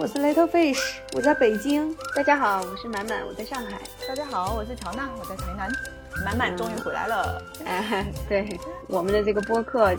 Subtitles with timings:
[0.00, 0.80] 我是 Little Fish，
[1.14, 1.94] 我在北京。
[2.16, 3.78] 大家好，我是满满，我在上海。
[4.08, 5.70] 大家好，我是乔娜，我在台南。
[6.24, 7.42] 满满终于回来了。
[7.66, 9.94] 哎，对，我们的这个播客，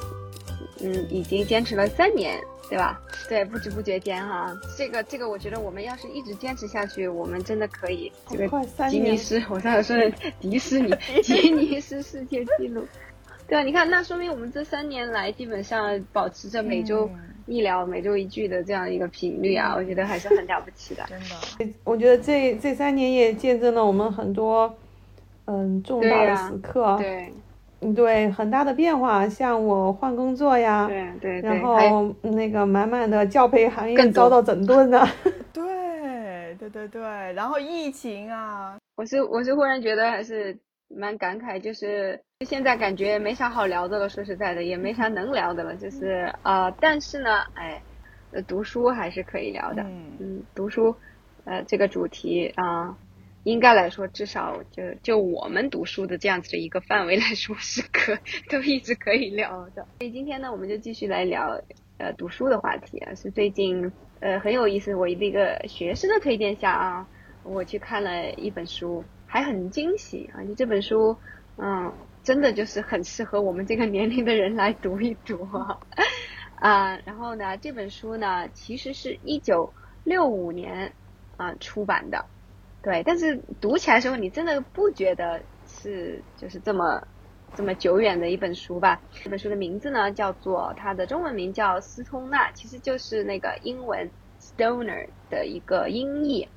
[0.79, 3.00] 嗯，已经坚持了三年，对吧？
[3.29, 8.50] 对，不知不觉间哈，这个这个，我觉得我们要是一直坚持下去，我们真的可以这个
[8.89, 12.83] 吉尼斯，我刚才说的迪士尼 吉尼斯世界纪录。
[13.47, 17.07] 对啊，你看，那说明我们这三年来基本上保持着每周
[17.51, 21.04] 一聊、每周一句的这样一个频率啊，我觉得还是很了不起的。
[21.09, 24.73] 真的，我觉得这这三年也见证了我们很多
[25.46, 29.28] 嗯重大的时刻，对，对，很大的变化。
[29.28, 35.06] 像我换工作呀，对对，然后那个满满的教培行业遭到整顿呢。
[35.53, 37.02] 对对对对，
[37.33, 40.58] 然后疫情啊，我是我是忽然觉得还是。
[40.94, 44.09] 蛮感慨，就是现在感觉没啥好聊的了。
[44.09, 45.75] 说实在的，也没啥能聊的了。
[45.75, 47.81] 就是呃，但是呢，哎，
[48.48, 49.83] 读书还是可以聊的。
[49.83, 50.95] 嗯，读书，
[51.45, 52.98] 呃，这个主题啊，
[53.44, 58.17] 应该来说，至少就就我们读书的这样子的一个范围来说，是可
[58.50, 59.86] 都一直可以聊的。
[60.00, 61.61] 所以今天呢，我们就继续来聊
[61.98, 64.95] 呃读书的话题啊，是最近呃很有意思。
[64.95, 67.08] 我的一个学生的推荐下啊，
[67.44, 69.03] 我去看了一本书。
[69.33, 70.44] 还很惊喜啊！
[70.44, 71.16] 就这本书，
[71.55, 75.80] 嗯，真的就是很适合我们这个年龄的人来读一读啊。
[76.59, 80.94] 啊，然后呢，这本书呢，其实是一九六五年
[81.38, 82.25] 啊出版的，
[82.83, 83.02] 对。
[83.03, 87.08] 但是读起来时候，你真的不觉得是就是这么
[87.55, 89.02] 这么久远的一本书吧？
[89.23, 96.47] 这本书的名字呢，叫做它的中文名叫《斯通纳》，其实就是那个英文 “stoner” 的一个音译。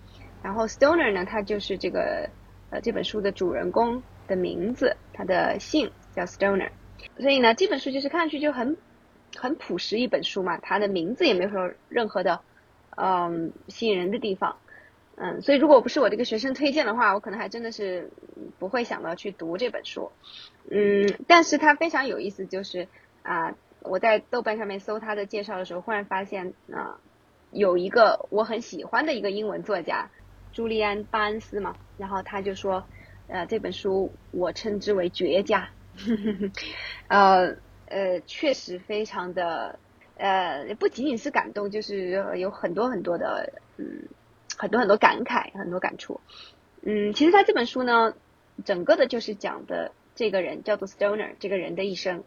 [0.43, 2.29] 然后 “stoner” 呢，它就是这个。
[2.71, 6.71] 呃，这本书的主人公的名字，他的姓叫 Stoner，
[7.19, 8.77] 所以呢，这本书就是看上去就很
[9.37, 12.41] 很朴实一本书嘛，他的名字也没有说任何的
[12.97, 14.57] 嗯吸引人的地方，
[15.17, 18.11] 嗯，所以如果不是我这个学生推荐的话，我可能还真的是
[18.59, 20.11] 不会想到去读这本书，
[20.71, 22.89] 嗯，但是它非常有意思，就是
[23.23, 26.99] 啊，我在豆瓣上面搜他的介绍的时候，忽然发现啊，
[27.51, 30.11] 有一个我很喜欢的一个英文作家。
[30.53, 32.87] 朱利安·巴恩斯嘛，然后他就说，
[33.27, 35.71] 呃，这本书我称之为绝佳，
[37.09, 39.79] 呃呃，确实非常的，
[40.17, 44.09] 呃，不仅仅是感动，就是有很多很多的，嗯，
[44.59, 46.21] 很多很多感慨，很多感触，
[46.83, 48.15] 嗯，其实他这本书呢，
[48.65, 52.25] 整个的就是讲的这个人叫做 Stoner 这个人的一生，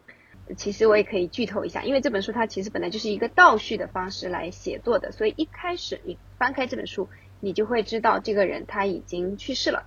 [0.56, 7.08] 其实我也可以剧透一下，因为这本书它其实本来就是一个倒叙的方式来写作的，所以一开始你翻开这本书。
[7.40, 9.86] 你就会知道这个人他已经去世了，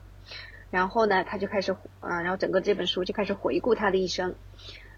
[0.72, 4.36] 然后呢，他就开始，嗯，然后整个这本书就开始回顾他的一生，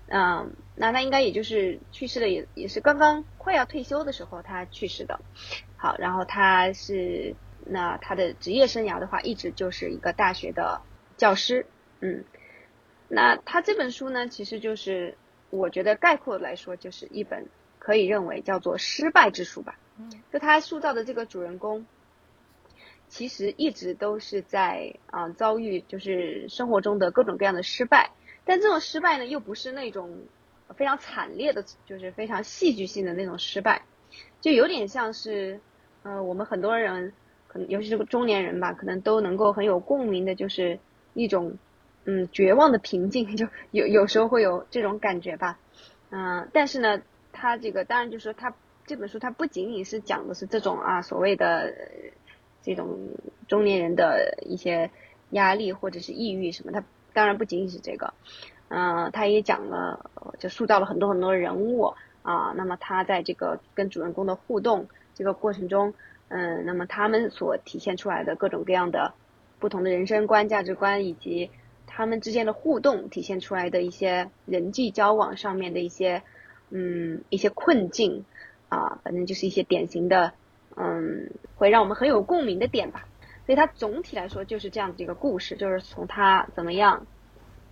[0.08, 5.20] 嗯，那他应该也就是去世的，也也是刚刚快要退休的时候他去世的。
[5.76, 7.36] 好，然后他是
[7.66, 10.82] 那他的职业生涯的话，一直就是一个大学的
[11.18, 11.66] 教师，
[12.02, 12.24] 嗯，
[13.08, 15.18] 那他这本书呢，其实就是
[15.50, 17.48] 我觉得概括来说，就是一本
[17.80, 19.80] 可以认为叫做失败之书吧，
[20.32, 21.88] 就他塑造的这个主人公。
[23.13, 28.09] 其实一直都是在啊遭遇就是生活中的各种各样的失败，
[28.44, 30.18] 但这种失败呢又不是那种
[30.75, 33.84] 非常惨烈的，就是非常戏剧性的那种失败，
[34.41, 35.59] 就有点像是
[36.01, 37.13] 呃我们很多人
[37.47, 40.80] 可能尤其是中年人吧，可能都能够很有共鸣的，就是
[41.13, 41.59] 一种
[42.06, 45.59] 嗯绝望的平静， 就有有时候会有这种感觉吧，
[46.09, 47.00] 嗯，但是呢，
[47.31, 48.56] 他这个当然就是说他
[48.88, 51.72] 这本书它不仅仅是讲的是这种啊所谓的。
[52.63, 52.97] 这种
[53.47, 54.90] 中年人的一些
[55.31, 58.13] 压力或者是抑郁什么，他当然不仅仅是这个，
[58.69, 60.09] 嗯，他也讲了，
[60.40, 62.53] 就塑造了很多很多人物啊。
[62.56, 65.94] 那么他在这个跟主人公的互动这个过程中，
[66.29, 69.13] 嗯，那么他们所体现出来的各种各样的
[69.59, 71.51] 不同的人生观、价值观，以及
[71.85, 76.24] 他们之间的互动体现出来的一些人际交往上面的一些
[76.69, 78.24] 嗯一些困境
[78.69, 80.33] 啊，反正就是一些典型的。
[80.75, 83.08] 嗯，会让我们很有共鸣的点吧。
[83.46, 87.06] 所以它总体来说就是这样子一个故事，就是从他怎么样，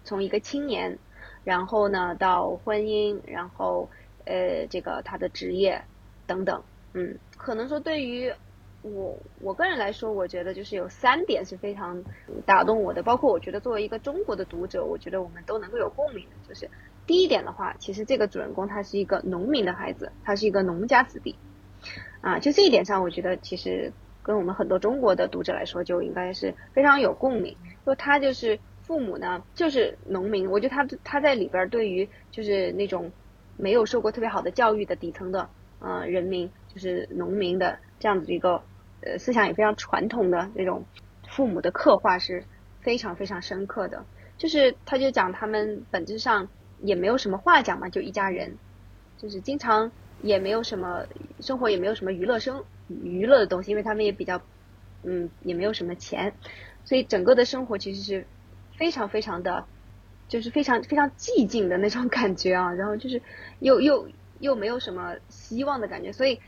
[0.03, 0.98] 从一个青年，
[1.44, 3.89] 然后呢到婚姻，然后
[4.25, 5.81] 呃这个他的职业
[6.27, 6.62] 等等。
[6.94, 8.33] 嗯，可能说对于
[8.81, 12.04] 我我个人来说，我觉得就是有三点是非常
[12.45, 16.36] 打动我的，包括我觉得作为一个中国的读者，我觉得我们都能够有共鸣的。
[16.50, 16.69] 就是
[17.07, 21.38] 第一点的话，其实这个主人公他是一个农民的孩子，他是一个农家子弟。
[22.21, 23.91] 啊，就这一点上，我觉得其实
[24.23, 27.57] 跟我们很多中国的读者来说，就应该是非常有共鸣。
[27.85, 33.12] 就他就是父母呢，就是农民，我觉得他他在里边对于就是那种
[33.57, 38.62] 没有受过特别好的教育的底层的呃人民，就是农民的这样子的一个
[39.01, 40.85] 呃思想也非常传统的那种
[41.27, 42.44] 父母的刻画是
[42.81, 44.06] 非常非常深刻的。
[44.38, 46.47] 就是他就讲他们本质上
[46.81, 48.57] 也没有什么话讲嘛，就一家人，
[49.18, 49.91] 就是经常
[50.23, 51.06] 也没有什么
[51.39, 54.41] 生活，也没有什么娱乐生娱乐的东西，因为他们也比较
[55.03, 56.33] 嗯也没有什么钱，
[56.85, 58.25] 所以整个的生活其实是
[58.77, 59.65] 非常非常的。
[60.27, 63.21] 就是非常非常寂静的那种感觉啊，然后就是
[63.59, 64.07] 又又
[64.39, 66.39] 又没有什么希望的感觉，所以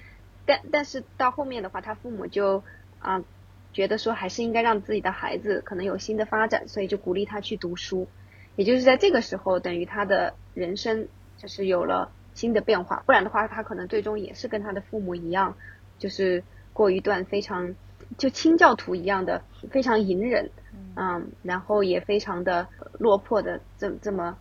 [0.46, 2.64] 但但是到后面的话，他父母就
[3.00, 3.25] 啊
[3.74, 8.08] 觉得说还是应该让自己的孩子可能有新的发展，所以就鼓励他去读书，
[8.56, 15.56] 也就是在这个时候，等于他的人生就是有了新的变化，不然的话，他可能最终也是跟他的父母一样，
[16.00, 16.44] 就是
[16.74, 17.76] 过一段非常
[18.18, 19.42] 就清教徒一样的
[19.72, 20.50] 非常隐忍。
[20.96, 22.68] 嗯，然后也非常的
[23.00, 24.38] 落魄的这这么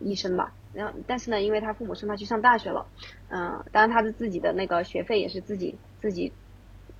[0.00, 0.52] 一生吧。
[0.74, 2.86] 然后，但是呢，因为他父母送他去上大学了，
[3.30, 6.30] 嗯，当然他的自己的那个学费也是自己自己，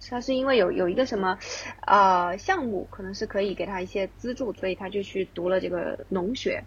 [0.08, 1.38] 他是因为有有一个什么
[1.86, 6.64] 呃项目，可能是可以给他一些资助，所以他就去读了这个农学。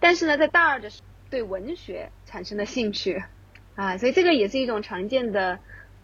[0.00, 3.22] 但是呢，在大二的时候，对文学产生了兴趣
[3.74, 5.58] 啊，所以这个也是一种常见的，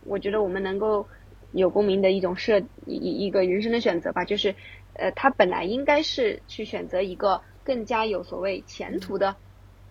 [0.05, 1.09] 我觉得我们能够
[1.53, 4.55] 有共鸣的一种设一一个人生的选择吧，就是。
[4.97, 9.35] 呃，他本来应该是去选择一个更加有所谓前途的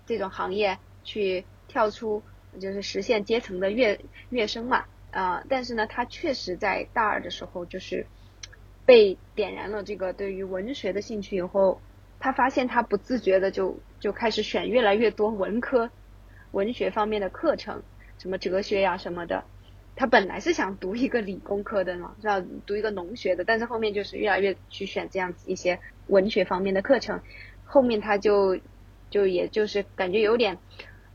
[0.05, 2.23] 这种行业，去跳出
[2.57, 3.99] 就是实现阶层的跃
[4.29, 4.85] 跃升嘛。
[5.11, 8.07] 啊，但是呢，他确实在大二的时候就是
[8.85, 11.81] 被点燃了这个对于文学的兴趣以后，
[12.17, 15.89] 他发现他不自觉的就就开始选越来越多文科
[16.51, 17.81] 文学方面的课程，
[18.17, 19.45] 什么哲学呀什么的。
[19.95, 27.21] 他本来是想读一个理工科的嘛，是要读一个农学的，但是后面就是越来越去选这样子一些文学方面的课程，
[27.63, 28.59] 后面他就
[29.09, 30.57] 就也就是感觉有点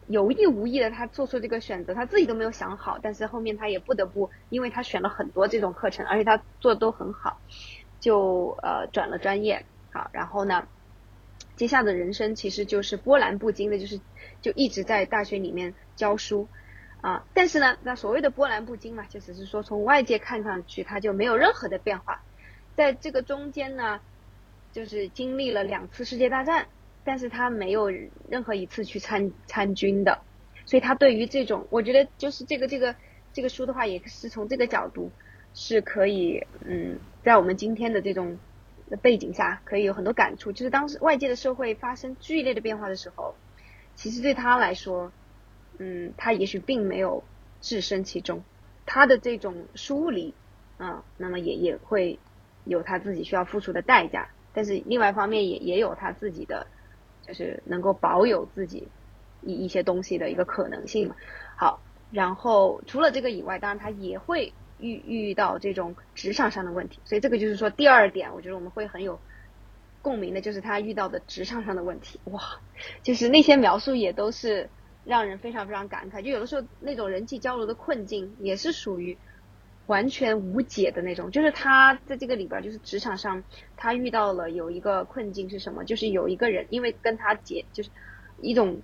[0.07, 7.39] 有意无意的他做出这个选择，他自己都没有想好，但是后面他也不得不，因为他选了很多这种课程，而且他做的都很好，
[8.01, 10.67] 就呃转了专业，好，然后呢，
[11.59, 14.01] 接下的人生其实就是波澜不惊的，就是
[14.41, 16.49] 就一直在大学里面教书。
[17.01, 22.23] 啊，但是呢，那所谓的波澜不惊嘛，就只是说从外界看上去他就没有任何的变化，
[22.75, 24.01] 在这个中间呢，
[24.73, 26.67] 就是经历了两次世界大战，
[27.05, 27.89] 但是他没有
[28.29, 30.19] 任何一次去参参军的，
[30.67, 32.97] 所以他对于这种，我觉得就是这个这个
[33.33, 35.13] 这个书的话，也是从这个角度
[35.55, 38.37] 是可以，嗯，在我们今天的这种
[38.89, 43.35] 的背景下，可以有很多感触，就是当时外界的社会发生剧烈的变化的时候，
[43.95, 45.13] 其实对他来说。
[45.81, 47.23] 嗯，他也许并没有
[47.61, 48.43] 置身其中，
[48.85, 50.35] 他的这种疏离，
[50.77, 52.19] 啊，那么也也会
[52.65, 54.29] 有他自己需要付出的代价。
[54.53, 56.67] 但是另外一方面也也有他自己的，
[57.23, 58.89] 就是能够保有自己
[59.41, 61.15] 一一些东西的一个可能性嘛。
[61.57, 61.81] 好，
[62.11, 67.01] 然后除了这个以外，当然他也会遇遇到这种职场上的问题。
[67.05, 69.21] 所以这个就是说第二点，我觉得我们会很有
[70.03, 72.21] 共鸣的，就是他遇到的职场上的问题。
[72.25, 72.41] 哇，
[73.03, 74.69] 就是那些描述也都是。
[75.05, 79.17] 让人非常非常感慨，就有的时候那种人际交流的困境也是属于
[79.87, 81.31] 完全无解的那种。
[81.31, 83.43] 就是他在这个里边，就是职场上
[83.75, 85.83] 他遇到了有一个困境是什么？
[85.83, 87.89] 就是有一个人因为跟他结，就是
[88.43, 88.83] 一种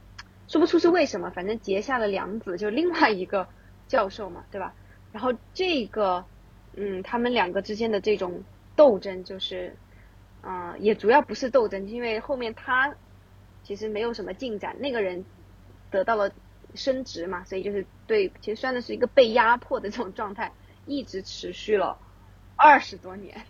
[0.49, 3.47] 说不出是为什么，反正结下了梁子，就另外一个
[3.87, 4.73] 教授嘛，对吧？
[5.15, 6.27] 然后这个
[6.75, 8.43] 嗯，他们两个之间的这种
[8.77, 9.75] 斗争，就是
[10.43, 12.95] 啊，也主要不是斗争，因为后面他
[13.63, 15.25] 其实没有什么进展，那个人。
[15.91, 16.29] 得到了
[16.75, 20.51] 升职嘛，所以就是对，其实算的是一个被压迫的这种状态，
[20.87, 21.97] 一直持续了
[22.57, 23.41] 二十多年，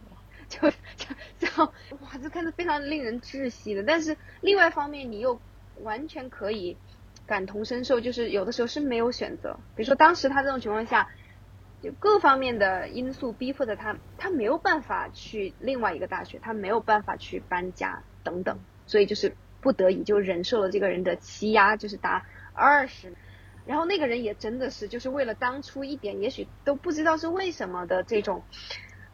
[0.50, 1.06] 就就
[1.38, 1.64] 就，
[2.02, 3.82] 哇，这看着非常令人窒息的。
[3.82, 5.40] 但是另外一方面，你又
[5.80, 6.76] 完全可以
[7.24, 9.58] 感同身受，就是有的时候是没有选择。
[9.74, 11.08] 比如说当时他这种情况下，
[11.84, 22.24] 就各方面的因素逼迫着他，他没有办法去另外一个大学，他没有办法去搬家等等，所以就是不得已就忍受了这个人的欺压，就是打。
[22.54, 23.12] 二十，
[23.66, 28.44] 然后那个人也真的是就是为了当初一点，也许都不知道是为什么的这种，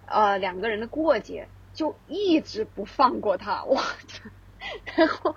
[0.07, 4.31] 呃，两个人的过节，就一直不放过他，我操！
[4.95, 5.35] 然后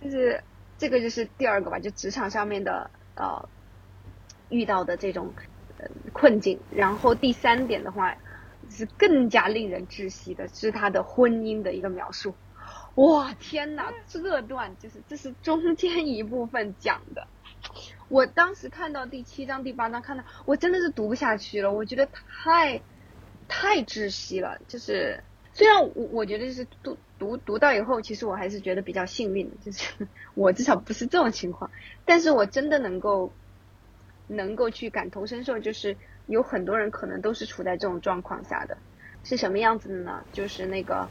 [0.00, 0.42] 就是
[0.78, 3.46] 这个就是第二个吧，就职场上面的呃
[4.48, 5.34] 遇到的这种
[6.12, 6.58] 困境。
[6.74, 8.16] 然后第三点的话
[8.70, 12.34] 是更加令人窒息的，是他的婚姻的一个描述。
[12.96, 13.92] 哇，天哪！
[14.06, 17.26] 这段就是这是中间一部分讲的。
[18.08, 21.72] 我当时看到第七章、第八章，看到我真的是读不下去了。
[21.72, 22.80] 我觉得太
[23.48, 24.58] 太窒息了。
[24.68, 31.70] 就是虽然我我觉得是读读读到以后，其实我还是觉得比较幸运的，就是我至少不是这种情况。
[32.04, 33.32] 但是我真的能够
[34.26, 38.78] 能够去感同身受，就是有很多人可能都是处在这种状况下的，
[39.22, 40.24] 是什么样子的呢？
[40.32, 41.10] 就是那个，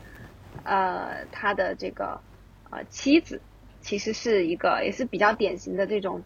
[0.63, 2.23] 呃，他的这个
[2.71, 3.43] 呃妻子，
[3.81, 6.25] 其实是一个也是比较典型的这种，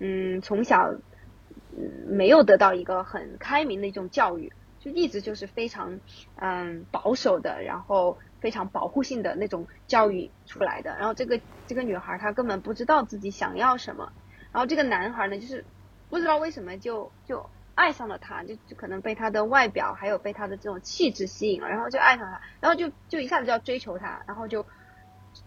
[0.00, 6.00] 嗯，从小嗯没有得到一个很开明的一种教育，就一直就是非常
[6.36, 10.96] 嗯保守的，然后非常保护性的那种教育出来的。
[10.96, 14.12] 然后这个这个女孩她根本不知道自己想要什么，
[14.52, 15.66] 然后这个男孩呢，就是
[16.12, 17.48] 不知道为什么就就。
[17.74, 24.62] 爱上了他，就就可能被他的外表，还有被他的这种气质吸引了，然后就爱上他，然后就就一下子就要追求他，然后就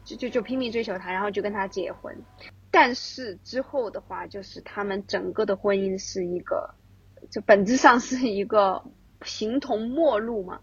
[0.03, 2.17] 就就就拼命追求他，然后就跟他结婚。
[2.71, 6.73] 但是之后的话，就是他们整个的婚姻是一个，
[7.29, 8.83] 就本质上是一个
[9.23, 10.61] 形同陌路嘛。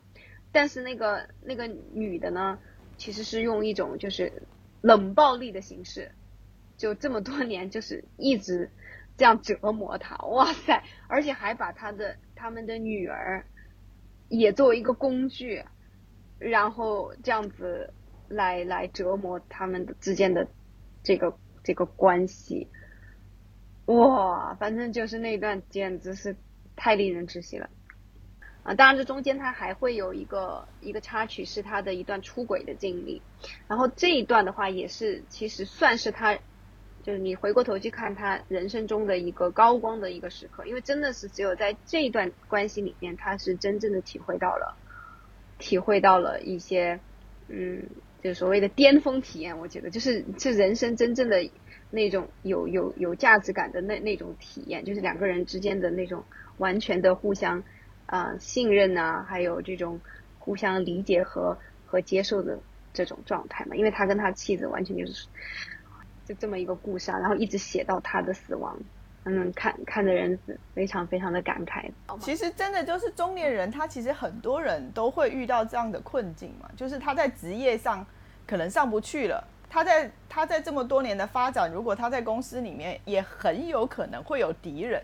[0.51, 2.59] 但是那个那个女的呢，
[2.99, 4.43] 其实是用一种就是
[4.81, 6.11] 冷暴力的形式，
[6.77, 8.69] 就这么多年就是一直。
[9.17, 10.83] 这样折磨他，哇塞！
[11.07, 13.45] 而且还把他的他们的女儿
[14.29, 15.63] 也作为一个工具，
[16.39, 17.93] 然后这样子
[18.29, 20.49] 来来折磨他们之间的
[21.03, 22.69] 这个这个关系，
[23.85, 24.55] 哇！
[24.55, 26.35] 反正就是那段简直是
[26.75, 27.69] 太令人窒息了
[28.63, 28.75] 啊！
[28.75, 33.21] 当然，这中间他还会有一个一个插曲，是他的一段出轨的经历，
[33.69, 36.39] 然后这一段的话也是其实算是他。
[37.03, 44.77] 就是你回过头去看他人生中的一个高光的一个时刻，因为真的是只有在这段关系里面，他是真正的体会到了，
[45.59, 47.01] 体会到了一些，
[47.49, 47.83] 嗯，
[48.23, 49.59] 就所谓的巅峰体验。
[49.59, 51.51] 我觉得就是是人生真正的
[51.91, 56.23] 那种有有有价值感的那那种体验，就是两个人之间的那种
[56.59, 57.65] 完全的互相
[58.07, 60.01] 啊信任呐，还有这种
[60.39, 62.61] 互相理解和和接受的
[62.95, 63.75] 这种状态嘛。
[63.75, 65.27] 因为他跟他妻子完全就是。
[66.33, 68.75] 就这么一个故事啊，然后一直写到他的死亡，
[69.25, 70.39] 嗯，看看的人
[70.75, 71.91] 非常非常的感慨。
[72.21, 78.07] 其实真的就是中年人，他其实很多人都会遇到这样的困境嘛，就是他在职业上
[78.47, 85.03] 可能上不去了，他在他在这么多年的发展，如果他在公司里面也很有可能会有敌人，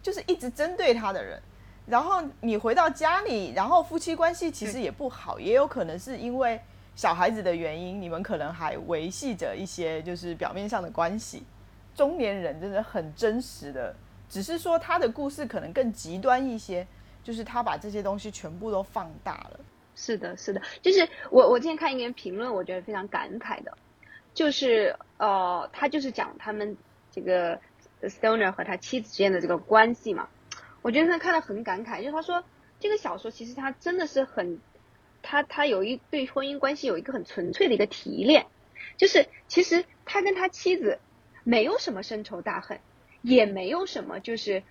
[0.00, 1.42] 就是一直针对他的人。
[1.86, 6.60] 然后你回到家里，然后夫妻关系其实也不好，也有可能是因为。
[6.94, 11.42] 小孩子的原因，你们可能还维系着一些就是表面上的关系。
[11.94, 13.94] 中年人真的很真实的，
[14.28, 16.86] 只是说他的故事可能更极端一些，
[17.22, 19.60] 就是他把这些东西全部都放大了。
[19.96, 23.76] 是的，是的，就是我我今天看一篇评论，我觉得非常感慨的，
[24.34, 26.76] 就是呃，他就是讲他们
[27.10, 27.58] 这个
[28.02, 30.28] Stoner 和他妻子之间的这个关系嘛，
[30.82, 32.44] 我觉得他看得很感慨，就是他说
[32.78, 34.58] 这个小说其实他真的是很。
[35.22, 38.46] 他他有一对婚姻关系有一个很纯粹的一个提炼，
[38.96, 40.98] 就是其实他跟他妻子
[41.44, 42.80] 没有什么深仇大恨，
[43.22, 44.62] 也没有什么就是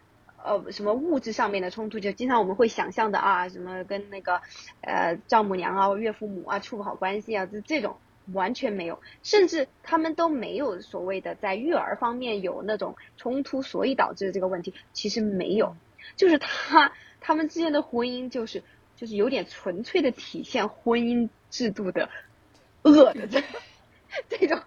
[0.44, 4.42] 呃什么物质上面的冲突，就经常我们会想象的啊，什么跟那个
[4.82, 7.98] 呃丈母娘啊、岳父母啊处不好关系啊，这这种
[8.34, 15.76] 完全没有，甚至他们都没有所谓的在育儿方面有那种冲突，所以导致的这个问题其实没有，
[16.18, 18.64] 就是他他们之间的婚姻就是。
[19.02, 22.12] 就是有点纯粹的体现婚姻制度的
[22.84, 23.42] 恶的这
[24.30, 24.62] 这种，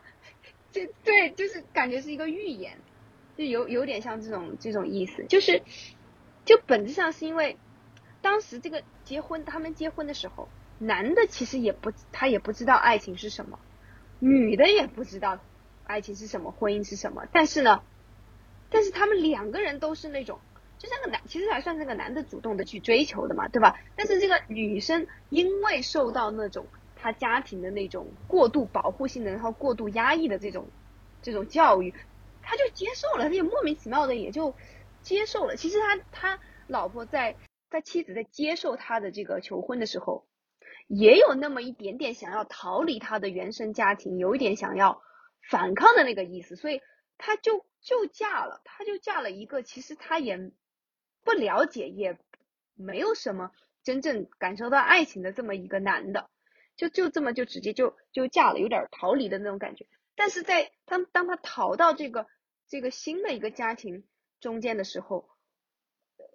[0.73, 2.77] 这对就是感觉是一个预言，
[3.39, 5.63] 就有有点像这种这种意思，就是
[6.45, 7.57] 就本质上是因为
[8.23, 10.49] 当时这个结婚他们结婚的时候，
[10.81, 13.61] 男的其实也不他也不知道爱情是什么，
[14.19, 15.39] 女的也不知道
[15.85, 17.85] 爱情是什么，婚姻是什么，但是呢，
[18.69, 20.41] 但是他们两个人都是那种。
[20.85, 23.81] 就像个男，其实还算是个男的主动的去追求的嘛，对吧？
[23.97, 30.69] 但是这个女生因为受到那种她家庭的那种过度保护性的，然后过度压抑的这种
[31.23, 31.95] 这种教育，
[32.43, 34.55] 她就接受了，她也莫名其妙的也就
[35.01, 35.57] 接受了。
[35.57, 37.35] 其实他他老婆在
[37.71, 40.27] 在妻子在接受他的这个求婚的时候，
[40.87, 45.01] 也有那么一点点想要逃离他的原生家庭，有一点想要
[45.49, 46.83] 反抗的那个意思，所以
[47.17, 50.53] 他就就嫁了，他就嫁了一个其实他也。
[51.25, 52.19] 不了解，也
[52.75, 53.51] 没有什么
[53.83, 56.29] 真正感受到爱情的这么一个男的，
[56.77, 59.87] 就就这么就直接就就嫁了，有点逃离的那种感觉。
[60.15, 62.27] 但是在当当他逃到这个
[62.69, 64.05] 这个新的一个家庭
[64.41, 65.29] 中间的时候，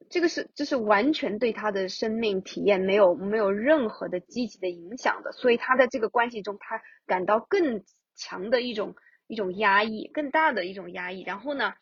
[0.09, 7.83] 这个是这是完全对他的生命体验没有没有任何的积极的影响的，所以他在这个关系中，他感到更
[8.15, 8.95] 强的一种
[9.27, 11.21] 一种压抑，更大的一种压抑。
[11.21, 11.75] 然后呢？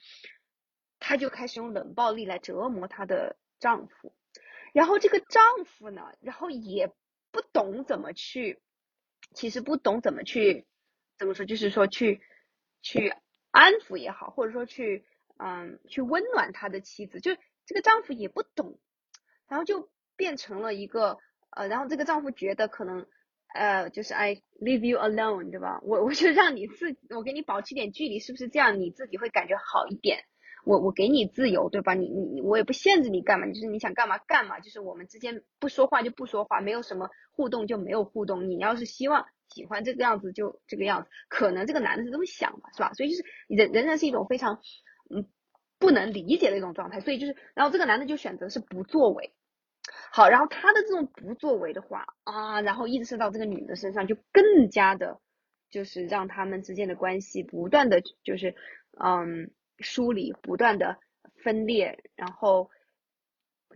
[0.99, 4.13] 她就开始用冷暴力来折磨她的丈夫，
[4.73, 6.91] 然后这个丈夫呢，然后也
[7.31, 8.61] 不懂怎么去，
[9.33, 10.65] 其实不懂怎么去，
[11.17, 12.21] 怎么说，就是说去
[12.81, 13.13] 去
[13.51, 15.05] 安抚也好，或者说去
[15.37, 17.35] 嗯去温暖他的妻子，就
[17.65, 18.79] 这个丈夫也不懂
[19.47, 21.17] 然后就变成了一个
[21.51, 23.07] 呃，然后这个丈夫觉得可能
[23.53, 25.79] 呃，就是 I leave you alone，对吧？
[25.83, 30.25] 我我就让你自我给你保持点距离，是不是这样你自己会感觉好一点？
[30.67, 31.93] 我我给你自由，对吧？
[31.93, 38.49] 你你我也不限制你干嘛，就是你想干嘛干嘛，就是我们之间不说话就不说话，没有什么互动就没有互动。
[38.49, 42.91] 你要是希望喜欢这个样子就这个样子，可能这个男的是这么想吧，是吧？
[42.93, 44.59] 所以就是人仍然是一种非常
[45.09, 45.25] 嗯
[45.79, 46.99] 不能理解的一种状态。
[46.99, 49.33] 所以就是，然后这个男的就选择是不作为。
[50.11, 55.21] 好，然后他的这种不作为的话啊，然后映射到这个女的身上，就更加的，
[55.69, 58.53] 就是让他们之间的关系不断的就是
[59.01, 59.49] 嗯。
[59.79, 60.97] 梳理不断的
[61.43, 62.69] 分裂，然后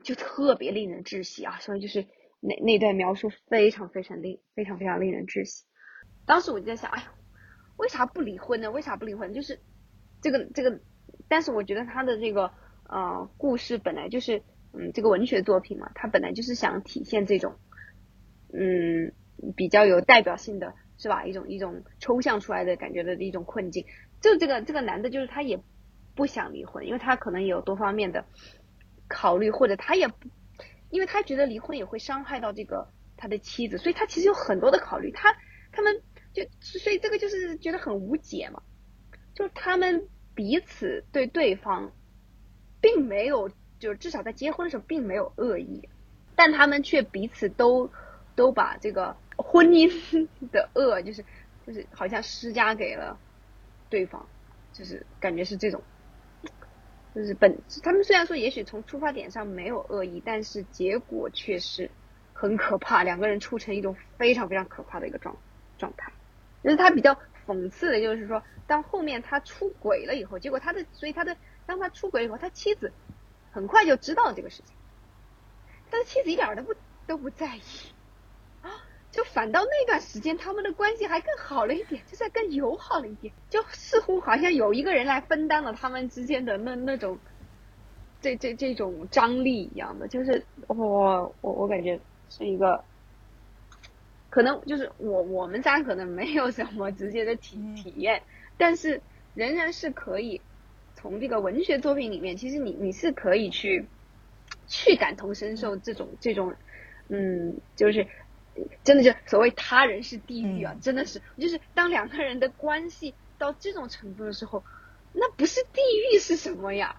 [0.03, 1.59] 就特别令人窒息啊！
[1.59, 2.07] 所以就是
[2.39, 5.65] 那那段描述非常非常令非常非常令人窒息。
[6.25, 7.13] 当时我就在想，哎呀，
[7.77, 8.71] 为啥不离婚呢？
[8.71, 9.31] 为啥不离婚？
[9.33, 9.59] 就是
[10.21, 10.81] 这个这个，
[11.27, 12.51] 但是我觉得他的这个
[12.89, 14.41] 呃故事本来就是
[14.73, 17.59] 嗯这个文学作品嘛，他本来就是想体现这种
[18.53, 19.13] 嗯
[19.55, 21.25] 比较有代表性的是吧？
[21.25, 23.85] 一种一种抽象出来的感觉的一种困境。
[24.19, 25.61] 就这个这个男的，就是他也。
[26.21, 28.23] 不想离婚，因为他可能有多方面的
[29.07, 30.29] 考虑，或者他也不，
[30.91, 32.87] 因为他觉得离婚也会伤害到这个
[33.17, 35.09] 他的妻子，所以他其实有很多的考虑。
[35.09, 35.35] 他
[35.71, 35.99] 他们
[36.31, 38.61] 就所以这个就是觉得很无解嘛，
[39.33, 41.91] 就是他们彼此对对方
[42.79, 43.49] 并没有，
[43.79, 45.89] 就至少在结婚的时候并没有恶意，
[46.35, 47.91] 但他们却彼此都
[48.35, 49.89] 都把这个婚姻
[50.53, 51.25] 的恶，就是
[51.65, 53.17] 就是好像施加给了
[53.89, 54.23] 对方，
[54.71, 55.81] 就是感觉是这种。
[57.13, 61.91] 就是本他们虽然说也许从出发点上没有恶意，但是结果却是
[62.33, 65.35] 很可怕，两个人处成一种非常非常可怕的一个状
[65.77, 66.11] 状态。
[66.63, 72.93] 就是他比较讽刺的就是说，当后面他出轨了以后，结果他的所以他的当他出轨以后，他妻子
[73.51, 74.75] 很快就知道了这个事情，
[75.89, 76.73] 他的妻子一点都不
[77.07, 77.61] 都不在意。
[79.11, 87.19] 就反倒那段时间，他们的关系还更好了一点，就是更友好了一点，就似乎好像有一个人来分担了他们之间的那那种，
[88.21, 92.85] 这这这种张力一样的，就是我我我感觉是一个，
[94.29, 98.23] 可能就是我我们仨可能没有什么直接的体体验，
[98.57, 99.01] 但是
[99.33, 100.39] 仍然是可以
[100.95, 103.89] 从这个文学作品里面，其实你你是可以去
[104.67, 106.55] 去感同身受这种这种，
[107.09, 108.07] 嗯，就是。
[108.83, 114.63] 真的就所谓他人是地狱啊，真的是，就是当两个人的关系到这种程度的时候，
[115.13, 116.95] 那不是地狱是什么呀？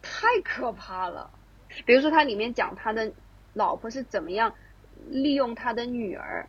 [0.00, 1.30] 太可怕了。
[1.84, 3.12] 比如说他里面讲他的
[3.52, 4.54] 老婆是怎么样
[5.08, 6.48] 利用他的女儿，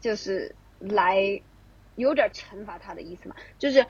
[0.00, 1.40] 就是来
[1.94, 3.86] 有点惩罚他的意思嘛，就是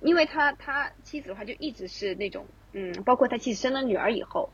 [0.00, 4.50] 因为他他妻子的话就一直是那种，嗯，包括他妻子生了女儿以后。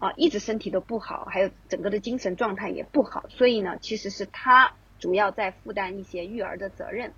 [0.00, 7.12] 啊，一直身体都不好，还有整个的精神状态也不好，所以呢，其实是他主要在负担一些育儿的责任。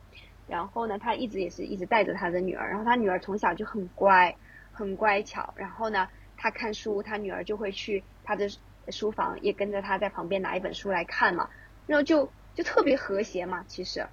[0.46, 4.36] 然后呢，他一直也是一直带着他的女儿，然后他女儿从小就很乖，
[4.72, 5.54] 很乖巧。
[5.56, 8.48] 然后呢，他看书，他女儿就会去他的
[8.90, 11.48] 书房，也跟着他在旁边拿一本书来看嘛，
[11.86, 14.06] 然后就就特别和谐嘛，其实。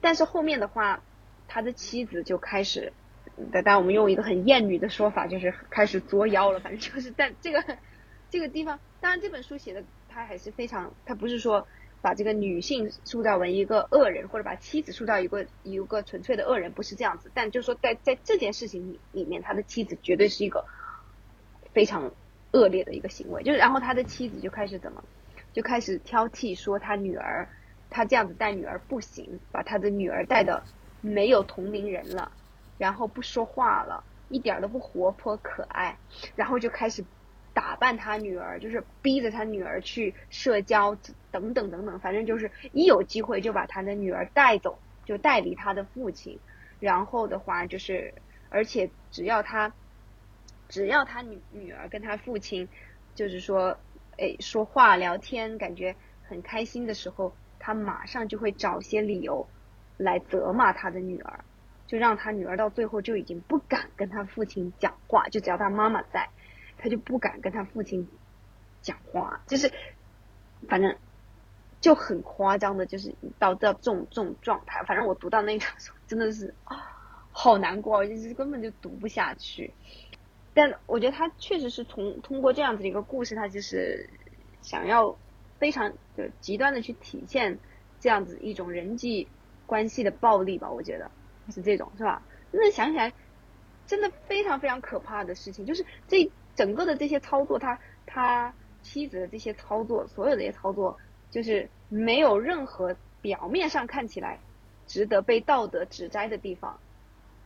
[0.00, 1.02] 但是后面的话，
[1.46, 2.92] 他的妻子就开始。
[3.52, 6.60] 但但我们用一个很艳女的说法，就是开始作妖了。
[6.60, 7.62] 反正就是在这个
[8.30, 11.66] 这个地方，当然这本书写的他还是非常，他不是说
[12.00, 17.30] 把这个女性塑造为一个恶人，或者把妻子塑造一个一个纯粹的恶人，不是这样子。
[17.34, 20.64] 但就是说，在在这件事情里里面，他的妻子绝对是一个
[21.72, 22.12] 非常
[22.52, 23.42] 恶劣的一个行为。
[23.42, 25.04] 就是然后他的妻子就开始怎么，
[25.52, 27.48] 就开始挑剔说他女儿，
[27.90, 30.62] 他这样子带女儿不行，把他的女儿带的
[31.02, 32.32] 没有同龄人了。
[32.78, 35.96] 然后不说话了，一点都不活泼可爱，
[36.34, 37.04] 然后就开始
[37.54, 40.96] 打扮他女儿，就是逼着他女儿去社交
[41.30, 46.38] 等等等等，反正就是一有机会就把他的女儿带走，就带离他的父亲。
[46.78, 48.12] 然后的话就是，
[48.50, 49.72] 而且只要他
[50.68, 52.68] 只要他女女儿跟他父亲
[53.14, 53.78] 就是说，
[54.18, 55.96] 哎，说话聊天感觉
[56.28, 59.48] 很开心的时候，他马上就会找些理由
[59.96, 61.42] 来责骂他的女儿。
[61.86, 66.28] 就让他女儿到最后就已经不敢跟他父亲讲话，就只要他妈妈在，
[66.78, 68.08] 他就不敢跟他父亲
[68.82, 69.72] 讲话，就是
[70.68, 70.96] 反正
[71.80, 74.82] 就很夸张的，就是到到这种这种状态。
[74.82, 76.76] 反正我读到那个时候真的是啊
[77.30, 79.72] 好难过，就是根本就读不下去。
[80.54, 84.08] 但我觉得他确实是从通过这样子一个故事，他就是
[84.62, 85.16] 想要
[85.58, 87.58] 非常就极端的去体现
[88.00, 89.28] 这样子一种人际
[89.66, 91.10] 关系的暴力吧，我觉得。
[91.52, 92.22] 是这种是吧？
[92.50, 93.12] 那想起来，
[93.86, 100.98] 真的非常非常可怕的事情，就是这整个的这些操作，他他妻子的这些操作，所有这些操作，
[101.30, 104.38] 就是没有任何表面上看起来
[104.86, 106.78] 值得被道德指摘的地方。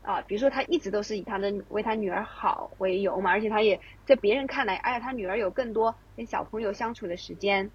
[0.02, 7.70] 啊，比如说他一直都是以他的为他女儿好为由嘛，而且他也在别人看来，哎呀，他女儿有更多跟小朋友相处的时间，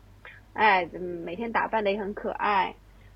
[0.53, 0.85] 哎，
[1.23, 2.75] 每天打扮的也很可爱，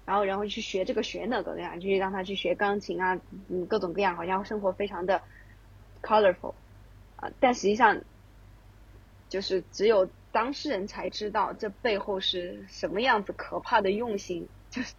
[0.10, 5.22] 然后然后去学这个学那个的呀，就让他去学钢琴啊，嗯，各种各样，好像生活非常的
[6.02, 6.56] colorful
[7.18, 8.02] 啊，但实际上
[9.30, 14.96] 就是只有当事人才知道这背后是什么样子可怕的用心，就是。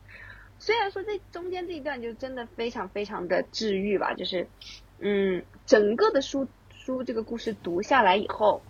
[0.63, 4.47] 虽然说这中间这一段就真的非常非常的治愈吧，就是，
[4.99, 8.61] 嗯，整个的书书这个故事读下来以后，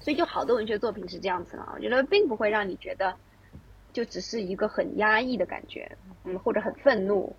[0.00, 3.16] 所以就好多文学作品是这样子的，我觉得并不会让你觉得
[3.92, 7.34] 就只是一个很压抑的感觉，嗯，或者很愤怒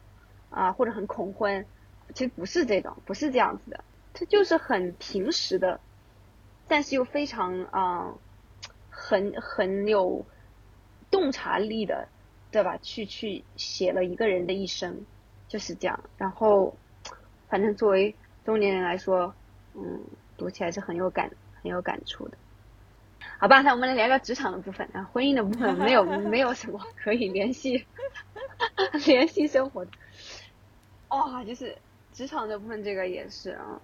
[0.50, 1.66] 啊，或者很恐婚，
[2.14, 5.80] 其实不是这种，不是这样子的，它就是很平实的，
[6.68, 8.14] 但是又非常啊，
[8.90, 10.26] 很很有
[11.10, 12.08] 洞察力的。
[12.54, 12.78] 对吧？
[12.84, 15.08] 去去写了一个人的一生，
[15.48, 16.00] 就是这样。
[16.20, 16.78] 然后，
[17.50, 18.14] 反正作为
[18.46, 19.34] 中年人来说，
[19.74, 20.00] 嗯，
[20.38, 21.32] 读起来是很有感、
[21.64, 22.38] 很有感触的。
[23.40, 25.10] 好吧，那我们来聊聊职场的部分啊。
[25.12, 27.86] 婚姻的部分没有 没有什么可以联系
[29.06, 29.92] 联系生活的。
[31.10, 31.78] 哦，就是
[32.14, 33.82] 职场的部分，这个也是啊。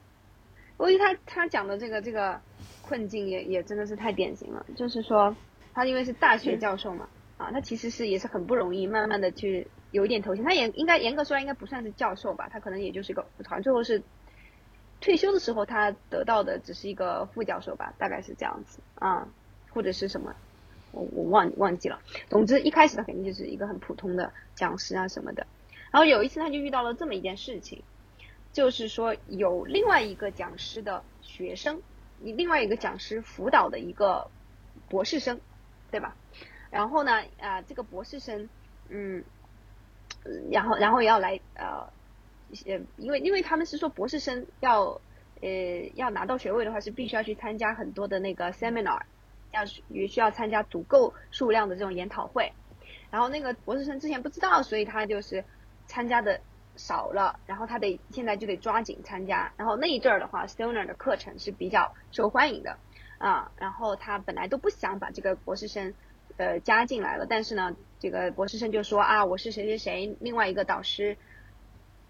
[0.78, 2.40] 我觉得他他讲的这个这个
[2.82, 4.66] 困境也也真的是太典型了。
[4.76, 5.36] 就是说，
[5.74, 7.08] 他因为是大学教授嘛。
[7.38, 10.44] 啊，他其实是也是很不容易，慢慢的去有一点头衔。
[10.44, 14.02] 他也应该严格说来应该不算是教授吧，他可能也就是一个，好像最后是
[15.02, 19.28] 退休的时候他得到的只是一个副教授吧，大概是这样子啊，
[19.72, 20.36] 或者是什么，
[20.92, 22.00] 我我忘忘记了。
[22.30, 25.46] 总之一开始他肯定就是一个很普通的讲师啊什么的。
[25.92, 27.82] 然后有一次他就遇到了这么一件事情，
[28.54, 31.82] 就是说有另外一个讲师的学生，
[32.22, 34.30] 另外一个讲师辅导的一个
[34.88, 35.40] 博士生，
[35.90, 36.16] 对吧？
[36.70, 38.48] 然后呢，啊，这个博士生，
[38.90, 39.24] 嗯，
[40.52, 41.90] 然后然后要来呃，
[42.66, 45.02] 呃，因为因为他们是说博士生要
[45.42, 45.50] 呃
[45.96, 49.02] 要拿到学位的话是必须要去参加很多的那个 seminar，
[49.52, 52.52] 要也需要参加足够数量的这种研讨会。
[53.12, 55.44] 然后那个博士生之前不知道，所以他就是
[55.88, 56.42] 参加的
[56.76, 59.52] 少了，然后他得现在就得抓紧参加。
[59.58, 62.78] 然后那一阵儿的话，Stoner 的课程是比较受欢迎的
[63.18, 65.94] 啊，然后他本来都不想把这个博士生。
[66.38, 71.18] 呃，加进来了，但是呢，这个博士生就说啊，我是谁谁谁另外一个导师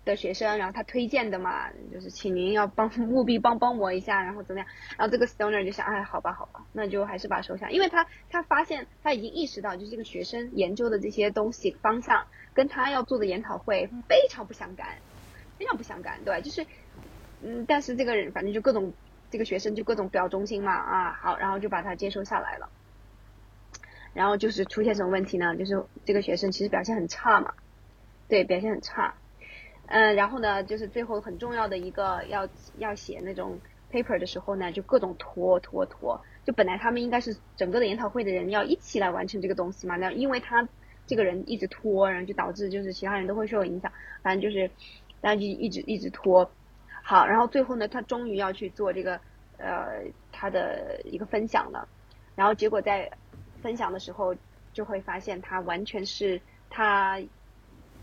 [0.06, 4.68] 的学生，然后他推荐的嘛，就是请您要帮 务必帮帮我一下，然后怎么样？
[4.98, 14.88] 然后这个 Stoner 就想，哎，好吧，好吧，那就还是把手下，因为他他发现他已经意识到，就是这个学生研究的这些东西方向跟他要做的研讨会非常不相干，
[15.58, 16.66] 非常不相干，对，就是
[17.42, 18.94] 嗯，但是这个人反正就各种
[19.30, 22.70] 这个学生就各种表忠心嘛啊，好，然后就把他接收下来了。
[24.14, 25.56] 然后就是出现什么问题呢？
[25.56, 27.54] 就是这个学生其实表现很差嘛，
[28.28, 29.16] 对，表现很差。
[29.90, 32.48] 嗯，然后呢，就是最后很重要的一个要
[32.78, 33.60] 要写那种
[33.92, 36.20] paper 的时候呢，就各种拖拖拖。
[36.46, 40.68] 就本来他们应该是整个的研讨会的人要一起来完成这个东西嘛，那因为他
[41.06, 43.92] 这个人一直拖，然后就导致就是其他人都会受影响。
[44.22, 44.72] 反正就是，
[45.22, 46.50] 然后就一直一直拖。
[47.04, 49.20] 好，然后最后呢，他终于要去做这个
[49.58, 51.88] 呃他的一个分享了，
[52.36, 53.12] 然后结果在。
[53.62, 54.34] 分享的时候
[54.72, 57.20] 就会发现他完全是他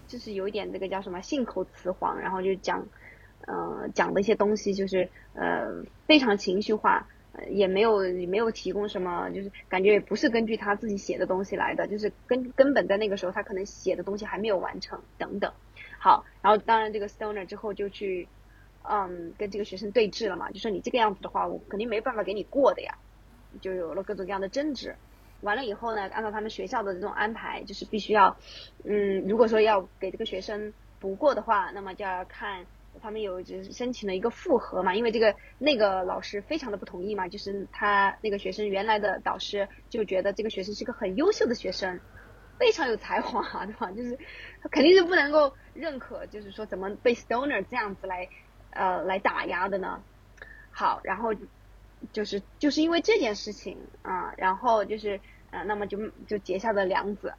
[0.07, 2.87] 就是有一点这个叫什么信口雌黄，然后就讲
[3.47, 7.09] 呃讲的一些东西就是呃非常情绪化，
[7.51, 15.53] 也没有也没有提供什么，就是感觉也不是根据他自己写的东西来的，就是根根本在那个时候他可能写的东西还没有完成等等。
[15.99, 18.29] 好，然后当然这个 Stoner 之后就去
[18.89, 22.97] 嗯跟这个学生对峙了嘛，就说你这个样子的话，我肯定没办法给你过的呀，
[23.61, 24.95] 就有了各种各样的争执。
[25.43, 28.37] 完了以后呢，按照他们学校的这种安排，就是必须要，
[28.85, 32.65] 嗯，如果说要给这个学生不过的话，那么就要看
[33.03, 42.01] 他们有就是申请了一个复核嘛，因为这个那个老师非常的不同意嘛，就是他那个学生原来的导师就觉得这个学生是个很优秀的学生，
[42.59, 43.91] 非常有才华，对吧？
[43.97, 44.19] 就是
[44.63, 48.29] 他肯定是不能够认可，就是说怎么被 Stoner 这样子来
[48.71, 50.03] 呃来打压的呢？
[50.71, 51.35] 好，然后。
[52.13, 57.35] 就是就是因为这件事情啊，然后就是呃，那么就就结下了梁子。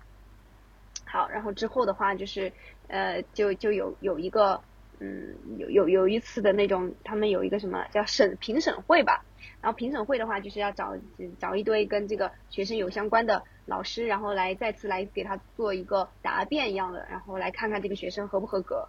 [1.05, 2.51] 好，然后之后的话就是
[2.87, 4.61] 呃，就就有有一个
[4.99, 9.23] 嗯，有有有一次的那种，他们有一个什么叫审评审会吧。
[9.61, 10.95] 然后评审会的话，就是要找
[11.39, 18.87] 找一堆跟这个学生有相关的老师，然后来再次来给他做一个答辩一样的，然后来看看这个学生合不合格。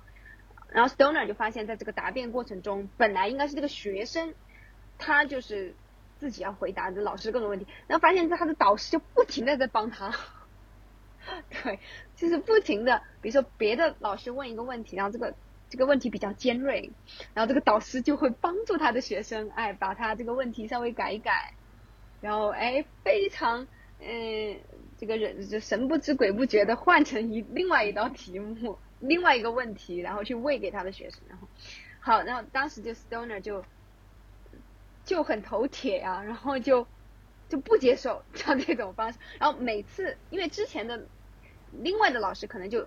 [0.71, 4.35] 然后 Stoner 就发现，在这个答辩过程中，本来应该是这个学生。
[4.99, 5.75] 他就是
[6.19, 10.13] 自己要回答这老师各种问题，然后发现他的导师就不停的在帮他，
[11.49, 11.79] 对，
[12.17, 15.35] 就是不停的，比如说别的老师问一个问题，然后这个
[15.71, 16.91] 这个问题比较尖锐，
[17.35, 21.55] 然后这个导师就会帮助他的学生，哎，把他这个问题稍微改一改，
[22.21, 23.69] 然后哎，非常
[24.01, 24.59] 嗯，
[24.99, 31.47] 这个人就神不知鬼不觉的换成一另外一道题目，另外一个问题，然后去喂给他的学生，然后
[32.01, 33.65] 好，然后当时就 Stoner 就。
[35.09, 36.87] 就很头铁呀， 然后就
[37.49, 41.07] 就不接受像这种方式，然后每次因为之前的
[41.73, 42.87] 另外的老师可能就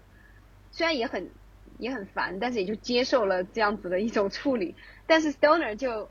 [0.71, 1.31] 虽然也很
[1.79, 4.75] 也很烦，但是也就接受了这样子的一种处理，
[5.07, 6.07] 但是 Stoner 就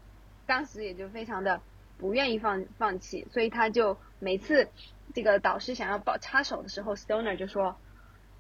[0.47, 1.61] 当时也就非常的
[1.97, 4.69] 不愿意放放弃，所以他就每次
[5.15, 7.77] 这个导师想要报插手的时候，Stoner 就说。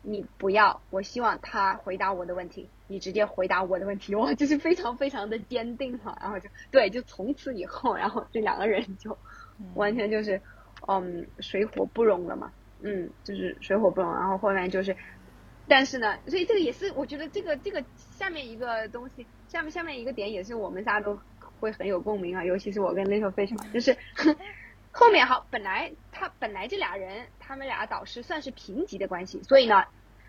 [0.03, 9.17] 你不要，我希望他回答我的问题，你直接回答我的问题， 哇，就是非常非常的坚定哈，然后就对，就从此以后，然后这两个人就
[9.75, 10.41] 完全就是，
[10.89, 14.97] 嗯，水火不容了嘛，嗯，就是水火不容，然后后面就是，
[15.69, 21.19] 但是呢，所以这个也是我觉得这个这个下面一个东西，下面下面一个点也是我们仨都
[21.61, 23.97] 会很有共鸣啊，尤其是我跟 Little Fish 嘛，就是。
[24.92, 29.85] 后面好，本来他本来这俩人，他们俩导师算是平级的关系，所以呢，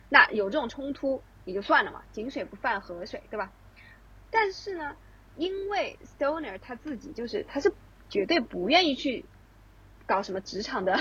[0.09, 3.51] 那有这种冲突也就算了嘛，井水不犯河水，对吧？
[4.29, 4.95] 但是呢，
[5.35, 7.73] 因为 Stoner 他自己就是他是
[8.07, 9.25] 绝对不愿意去
[10.05, 10.97] 搞什么职场的，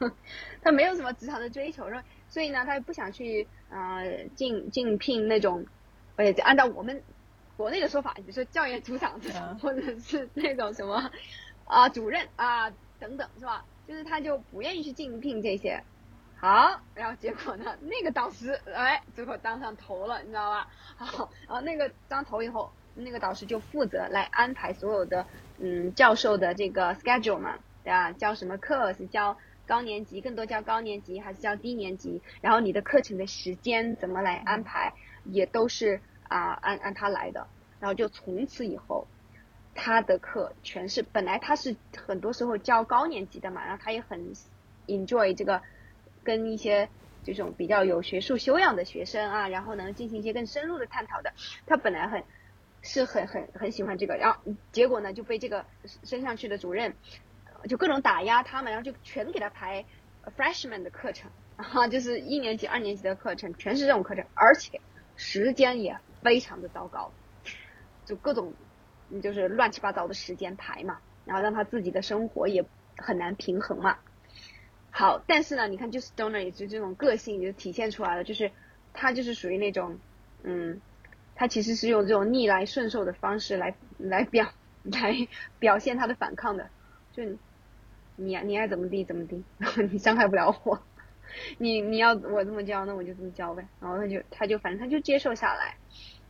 [0.62, 1.86] 他没有什么职场的追求，
[2.28, 5.66] 所以呢，他也不想去呃竞竞聘那种，
[6.16, 7.02] 呃，按照我们
[7.58, 11.10] 国内的说法，比如说教研组长这种，或者是那种什么
[11.66, 12.72] 啊主任啊。
[12.98, 13.64] 等等是吧？
[13.86, 15.82] 就是他就不愿意去竞聘这些，
[16.40, 20.68] 好，然后结果呢，那个导师哎，最后当上头了，你知道吧？
[20.96, 25.26] 好，然后那个当头以后，那个导师就负责来安排所有的
[25.58, 28.12] 嗯教授的这个 schedule 嘛，对吧？
[28.12, 32.22] 教什么课是教高年级，更多教高年级还是教低年级？
[32.40, 37.46] 然后你的课程的时间怎么来安排，也都是啊按按他来的。
[37.80, 39.06] 然后就从此以后。
[39.74, 41.74] 他的课全是本来他是
[42.06, 44.32] 很多时候教高年级的嘛，然后他也很
[44.86, 45.60] enjoy 这个
[46.22, 46.88] 跟一些
[47.24, 51.32] 这种比较有学术修养的学生啊，然后能进行一些更深入的探讨的。
[51.66, 52.22] 他本来很
[52.82, 54.40] 是很很很喜欢这个，然后
[54.72, 55.64] 结果呢就被这个
[56.04, 56.94] 升上去的主任
[57.68, 59.84] 就各种打压他们，然后就全给他排
[60.36, 64.80] freshman 的课程啊，就是一年级、二年级的课程，全是这种课程，而且
[65.16, 67.10] 时间也非常的糟糕，
[68.06, 68.52] 就各种。
[69.08, 72.64] 你就是乱七八糟的时间排嘛，然后让他自己的生活也
[72.96, 73.98] 很难平衡嘛。
[74.90, 78.52] 好，但是呢，你看，就是 Stoner 也是这种个性就体现出来了，就是
[78.92, 79.98] 他就是属于那种，
[80.44, 80.80] 嗯，
[81.34, 84.52] 他其实是用这种逆来顺受的方式来来表
[84.84, 85.26] 来
[85.58, 86.70] 表现他的反抗的，
[87.12, 87.24] 就
[88.14, 89.42] 你你爱怎么地怎么地，
[89.90, 90.80] 你伤害不了我，
[91.58, 95.74] 你你要我这么教，那我就这么教呗，然后他就他就反正他就接受下来，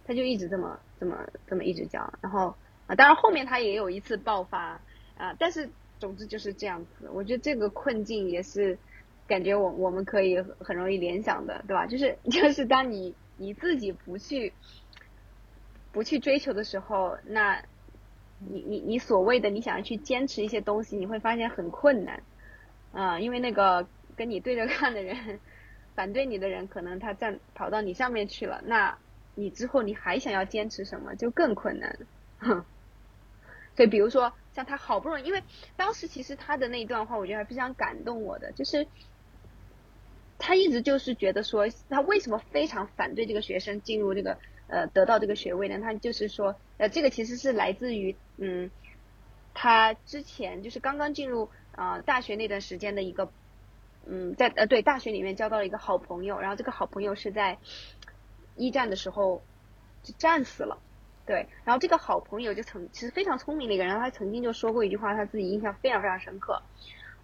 [0.06, 2.56] 他就一直这么这么这么一直教，然后。
[2.86, 4.80] 啊，当然后面他也有一次爆发
[5.16, 5.68] 啊，但是
[5.98, 7.08] 总之就是这样子。
[7.12, 8.76] 我觉得这个困境也是
[9.26, 11.86] 感觉我我们可以很容易联想的，对吧？
[11.86, 14.52] 就是 就是当你你自己不去
[15.92, 17.64] 不去追求的时候，那
[18.38, 22.22] 你你你所谓的你想要去坚持一些东西，你会发现很困难
[22.92, 25.40] 啊，因为那个跟你对着干的人，
[25.94, 28.98] 反对你的人，可能他站跑到你上面去了，那
[29.34, 31.96] 你之后你还想要坚持什么，就更困难。
[32.38, 32.64] 哼。
[33.76, 35.42] 对，比如说，像他好不容易，因为
[35.76, 38.86] 当时其实他的那一段话，我觉得还非常感动我的，就是
[40.38, 45.80] 他一直就是觉得说，他为什么非常反对这个学生进入这个呃得到这个学位呢？
[45.80, 48.70] 他就是说，呃，这个其实是来自于嗯，
[49.54, 53.32] 他之前就是刚刚进入啊大学那段时间的一个
[54.06, 57.58] 嗯，在呃对大学里面交到了一个好朋友，然后这个好朋友是在
[58.54, 59.42] 一战的时候
[60.02, 60.78] 就战死了。
[61.26, 66.62] 对，然后这个好朋友就曾其实非常聪明的一个人，他曾经就说过一句话，他自己印象非常非常深刻。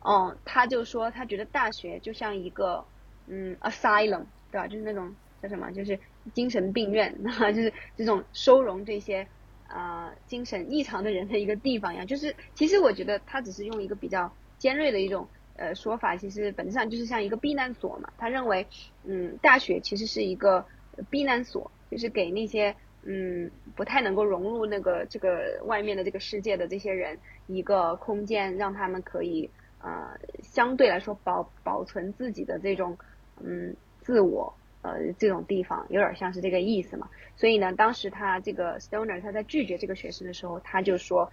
[0.02, 2.86] 嗯，他就说他觉得大学就像一个
[3.26, 4.66] 嗯 asylum，对吧？
[4.66, 6.00] 就是那种叫什么，就是
[6.32, 7.14] 精神病院，
[7.54, 9.28] 就是这种收容这些
[9.68, 12.06] 啊精神异常的人的一个地方一样。
[12.06, 18.10] 就是其实我觉得他只是用一个比较尖锐的一种呃说法，其实本质上就是像一个避难所嘛。
[18.16, 18.66] 他认为
[19.04, 20.66] 嗯大学其实是一个
[21.10, 22.74] 避难所，就是给那些。
[23.02, 29.48] 嗯，不太能够融入那个这个外面的这个世界的这些人一个空间，让他们可以
[29.80, 32.98] 呃相对来说保保存自己的这种
[33.42, 37.08] 嗯自我呃这种地方，有点像是这个意思嘛。
[37.36, 41.32] 所以呢，当时他这个 Stoner 他在拒绝这个学生的时候，他就说，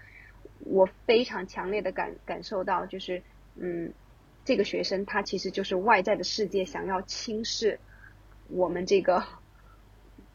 [0.60, 3.21] 我非常强烈的感感受到，就是
[3.56, 3.91] 嗯，
[4.45, 7.77] 这个学生他其实就是外在的世界想要轻视
[8.47, 9.21] 我们这个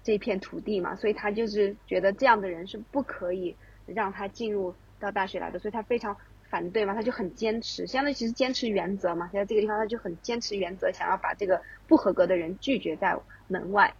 [0.02, 6.16] 这片土地嘛，所以他就是觉得这样的人是不可以让他进入到大学来的，所以他非常
[6.48, 13.94] 反对嘛，他就很坚持，相当于其实坚持原则嘛，在这个地方他就很坚持原则，想要把这个不合格的人拒绝在门外，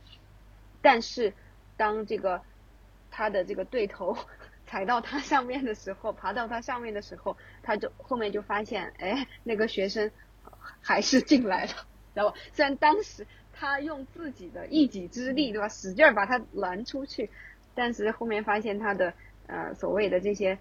[0.81, 1.33] 但是
[1.77, 2.43] 当这个
[3.11, 4.17] 他的这个对头。
[4.65, 10.11] 踩到他上面的时候，爬到他上面的时候，他就后面就发现，哎，那个学生
[10.81, 11.75] 还是进来了，知
[12.15, 12.37] 道吧？
[12.55, 13.27] 虽然当时
[13.62, 17.31] 他用自己的一己之力，对吧，使劲把他拦出去，
[17.77, 19.14] 但是后面发现他的
[19.46, 20.59] 呃所谓的这些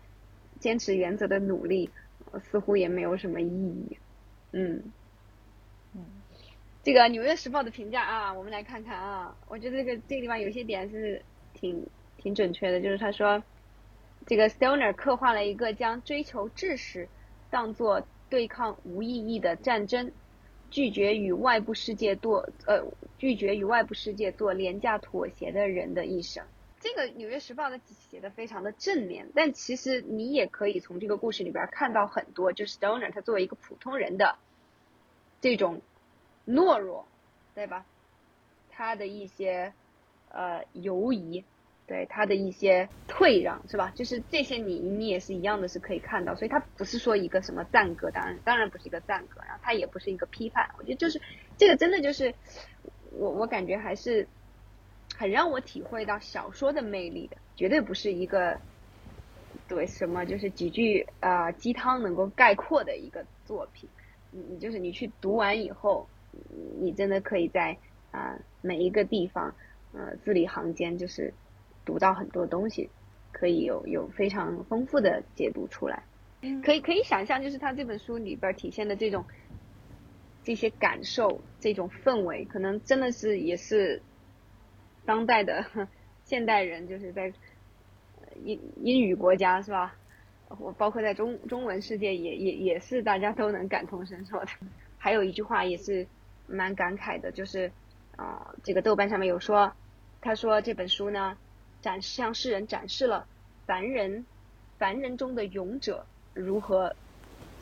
[0.59, 1.89] 坚持原则的努力，
[2.51, 3.97] 似乎也没有什么意义。
[4.51, 4.83] 嗯
[5.95, 6.05] 嗯，
[6.83, 11.23] 这个《纽约时报》的评价啊，我们来看看啊，我觉得这个这个地方有些点是
[11.55, 11.87] 挺
[12.17, 13.41] 挺准确的，就是他说。
[14.27, 17.09] 这个 Stoner 刻画了一个将追求知识
[17.49, 20.11] 当做对抗无意义的战争，
[20.71, 22.83] 拒绝与外部世界做呃
[23.19, 26.43] 拒绝与外部世界做廉价妥协的人的一生。
[26.79, 27.79] 这个《纽约时报》的
[28.09, 34.39] 写的非常的正面，但其实你也可以从这个故事里边看到很多，就是 Stoner 他作为一个普通人的
[35.41, 35.81] 这种
[36.47, 37.05] 懦弱，
[37.53, 37.85] 对吧？
[38.71, 39.73] 他的一些
[40.29, 41.43] 呃犹疑。
[41.91, 43.91] 对他的一些退让是吧？
[43.93, 51.21] 就是这些你你也是一样的是可以看到，所以他不是说一个什么赞歌，当然当然不是一个赞歌，然后他也不是一个批判，我觉得就是
[51.57, 52.33] 这个真的就是
[53.11, 54.25] 我我感觉还是
[55.17, 58.57] 很让我体会到小说的魅力的，绝对不是一个
[59.67, 63.89] 对什么就是几句啊鸡汤能够概括的一个作品，
[64.31, 66.07] 你你就是你去读完以后，
[66.79, 67.75] 你真的可以在
[68.11, 69.53] 啊每一个地方
[69.91, 71.33] 呃字里行间就是。
[71.85, 72.89] 读到很多东西，
[73.31, 76.03] 可以有有非常丰富的解读出来，
[76.63, 79.25] 可以可以想象，就是他这本书里边体现的这种
[80.43, 84.01] 这些感受，这种氛围，可能真的是也是
[85.05, 85.65] 当代的
[86.23, 87.33] 现代人，就是在
[88.43, 89.95] 英英语国家是吧？
[90.59, 94.47] 我包括在中中文世界也也也是大家都能感同身受的。
[94.97, 96.05] 还有一句话也是
[96.47, 97.71] 蛮感慨的，就是
[98.17, 99.73] 啊，这个豆瓣上面有说，
[100.21, 101.37] 他说这本书呢。
[101.81, 103.27] 展示向世人展示了
[103.65, 104.25] 凡人
[104.77, 106.95] 凡人中的勇者如何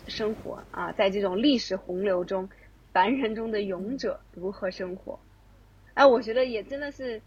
[0.07, 2.49] 生活啊，在这种历史洪流中，
[2.93, 5.19] 凡人中的勇者如何生活？
[5.93, 7.21] 哎，我觉得也真的是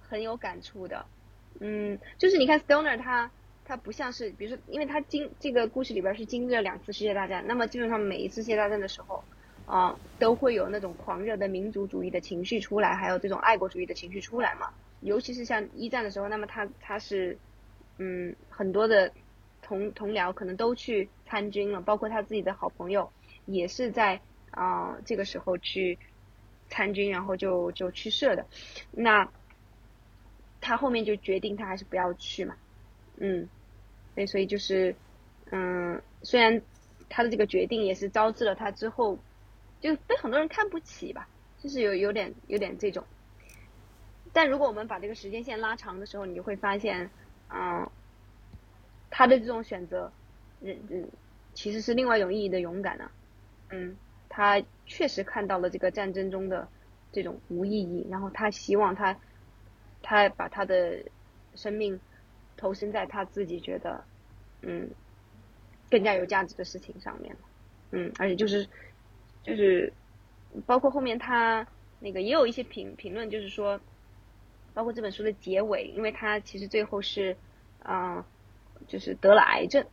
[0.00, 1.04] 很有感触的。
[1.60, 3.30] 嗯，就是你看 Stoner 他
[3.64, 9.24] 他不像是，比如说，因为他经这个故事里边是经历了两次世界大战，那么基本上每一次世界大战的时候
[9.66, 14.72] 啊，都会有那种狂热的民族主义的情绪出来，还有这种爱国主义的情绪出来嘛。
[15.02, 17.36] 尤其是像一战的时候，那么他他是，
[17.98, 19.12] 嗯，很多的
[19.60, 23.10] 同同僚可能都去参军了，包括他自己的好朋友
[23.44, 24.20] 也是在
[24.52, 25.98] 啊这个时候去
[26.68, 28.46] 参军，然后就就去世了的。
[28.92, 29.28] 那
[30.60, 32.56] 他后面就决定他还是不要去嘛，
[33.16, 33.48] 嗯，
[34.14, 34.94] 对，所以就是
[35.50, 36.62] 嗯，虽然
[37.08, 39.18] 他的这个决定也是招致了他之后
[39.80, 43.04] 就被很多人看不起吧，就是有有点有点这种。
[44.32, 47.10] 但如果我们把这个时间线拉长的时候，你就会发现，
[47.50, 47.86] 嗯，
[49.10, 50.10] 他的这种选择，
[50.62, 51.08] 嗯嗯，
[51.52, 53.10] 其实是另外一种意义的勇敢呢。
[53.70, 53.94] 嗯，
[54.30, 56.66] 他确实看到了这个战争中的
[57.12, 59.18] 这种无意义，然后他希望他，
[60.00, 61.02] 他把他的
[61.54, 62.00] 生命
[62.56, 64.02] 投身在他自己觉得，
[64.62, 64.88] 嗯，
[65.90, 67.36] 更加有价值的事情上面。
[67.90, 68.66] 嗯，而且就是，
[69.42, 69.92] 就是，
[70.64, 71.66] 包括后面他
[72.00, 73.78] 那个也有一些评评论，就是说。
[74.74, 77.36] 包括这本书的结尾，因为他其实最后是，
[77.82, 78.24] 啊，
[78.88, 79.86] 就是得了癌症，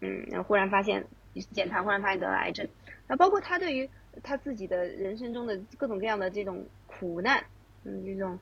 [0.00, 1.06] 嗯，然后忽然发现
[1.52, 2.68] 检查，忽然发现得了癌症。
[3.06, 3.90] 那包括他对于
[4.22, 7.44] 他自己的人生中的各种各样的这种苦难，
[7.84, 8.38] 嗯，这种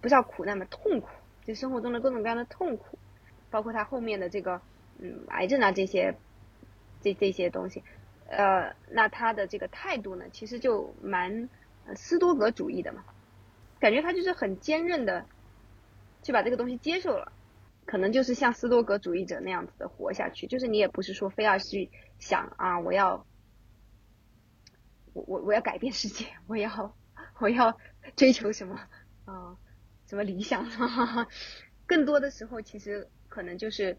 [0.00, 1.08] 不叫苦难吧，痛苦，
[1.44, 2.98] 就生活中的各种各样的痛苦，
[3.50, 4.60] 包括他后面的这个，
[4.98, 6.16] 嗯，癌症啊这些，
[7.00, 7.82] 这这些东西，
[8.28, 11.48] 呃，那他的这个态度呢，其实就蛮
[11.94, 13.04] 斯多格主义的嘛。
[13.80, 15.26] 感觉他就是很坚韧的，
[16.22, 17.32] 去把这个东西接受了，
[17.86, 20.46] 可能就是像斯多格主义者那样子的活下去。
[20.46, 23.26] 就是你也不是说非要去想啊，我要，
[25.12, 26.96] 我我我要改变世界，我要
[27.38, 27.78] 我要
[28.16, 28.80] 追求什么
[29.24, 29.56] 啊，
[30.06, 30.66] 什么理想？
[31.86, 33.96] 更多的时候，其实可能就是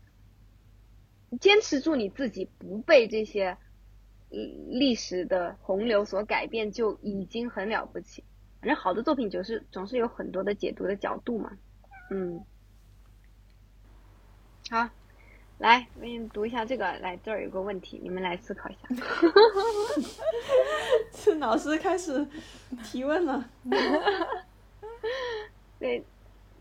[1.39, 3.57] 坚持住你自己，不被这些
[4.29, 8.23] 历史的洪流所改变，就已经很了不起。
[8.61, 11.51] 反正好的作品就是总是有很多的解读的角度嘛，
[12.11, 12.43] 嗯，
[14.69, 14.89] 好，
[15.57, 16.91] 来，我给你们读一下这个。
[16.99, 18.79] 来，这儿有个问题，你们来思考一下。
[21.11, 22.27] 这老师开始
[22.83, 23.49] 提问了。
[25.79, 26.03] 对，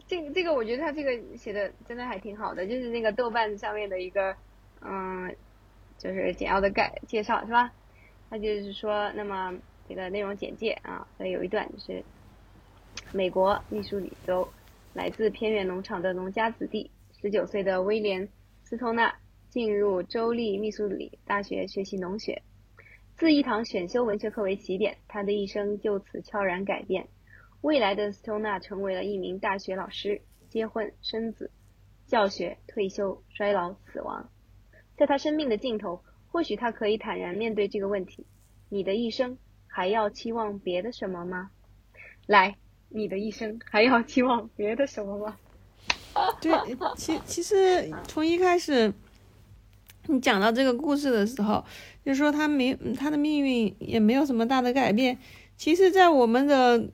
[0.07, 4.37] 这个这个，我觉得他这个写的真的还挺好的，就是那个豆瓣上面的一个，
[4.81, 5.35] 嗯，
[5.99, 7.73] 就是简要的概介绍是吧？
[8.31, 9.53] 他就是说，那么
[9.89, 12.05] 这个内容简介啊，所以有一段是
[13.13, 14.47] 美国密苏里州
[14.93, 18.29] 来自偏远农场的农家子弟，十九岁的威廉。
[18.65, 19.17] 斯通纳
[19.49, 22.43] 进入州立密苏里大学学习农学，
[23.17, 27.09] 自一堂选修文学课为起点，他的一生就此悄然改变。
[27.63, 30.21] 未来的斯通纳成为了一名大学老师，
[30.51, 31.51] 结婚生子，
[32.07, 34.29] 教学退休衰老死亡。
[34.99, 38.27] 在他生命的尽头，或许他可以坦然面对这个问题：
[38.69, 39.39] 你的一生
[39.79, 41.51] 还要期望别的什么吗？
[42.27, 42.57] 来，
[42.89, 45.37] 你的一生还要期望别的什么吗？
[46.43, 46.51] 对，
[46.97, 48.93] 其其实从一开始，
[50.09, 51.65] 你讲到这个故事的时候，
[52.05, 55.17] 就说他没他的命运也没有什么大的改变。
[55.57, 56.91] 其实，在我们的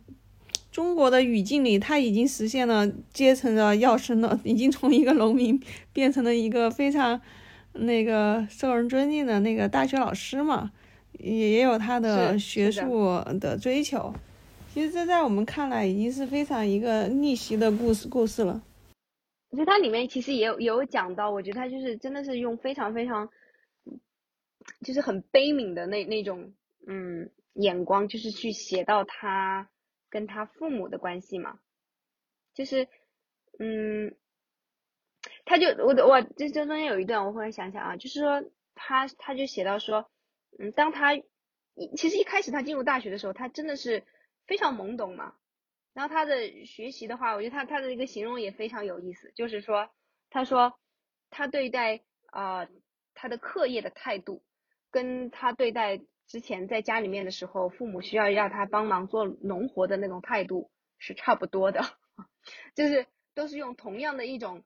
[0.71, 5.59] 中国的语境里，他已经实现了阶层的跃升了，已经从一个农民
[5.95, 7.19] 变成了一个非常
[7.73, 10.71] 那个受人尊敬的那个大学老师嘛，
[11.19, 14.13] 也也有他的学术的追求。
[14.73, 18.61] 其实这在我们看来已经是非常一个逆袭的故事故事了。
[19.51, 23.31] 我觉得它里面其实也有也有讲到，我觉得他就是真的是用非常非常，
[24.85, 26.53] 就是很悲悯的那那种
[26.89, 29.69] 嗯眼光，就是去写到他
[30.11, 31.61] 跟他父母的关系嘛，
[32.53, 32.89] 就是
[33.61, 34.13] 嗯，
[35.45, 38.43] 他就我我这这中间有一段我忽然想想啊，就是说
[38.75, 40.11] 他他就写到说，
[40.59, 41.25] 嗯，当他一
[41.97, 44.05] 其实一开始他进入大学的时候，他真的是
[44.47, 45.35] 非常懵懂嘛。
[45.93, 49.91] 然后他的学习的话，我觉得他他的一个形容也非常有意思，就是说，
[50.29, 50.79] 他说
[51.31, 52.67] 他对待啊
[53.15, 54.43] 他的课业的态度，
[54.91, 61.83] 跟他对待之前在家里面的时候，父母需要让他帮忙做农活的那种态度是差不多的，
[62.75, 64.65] 就是都是用同样的一种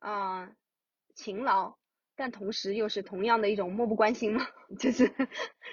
[0.00, 0.52] 啊
[1.14, 1.78] 勤劳，
[2.18, 4.46] 但同时又是同样的一种漠不关心嘛，
[4.78, 5.10] 就是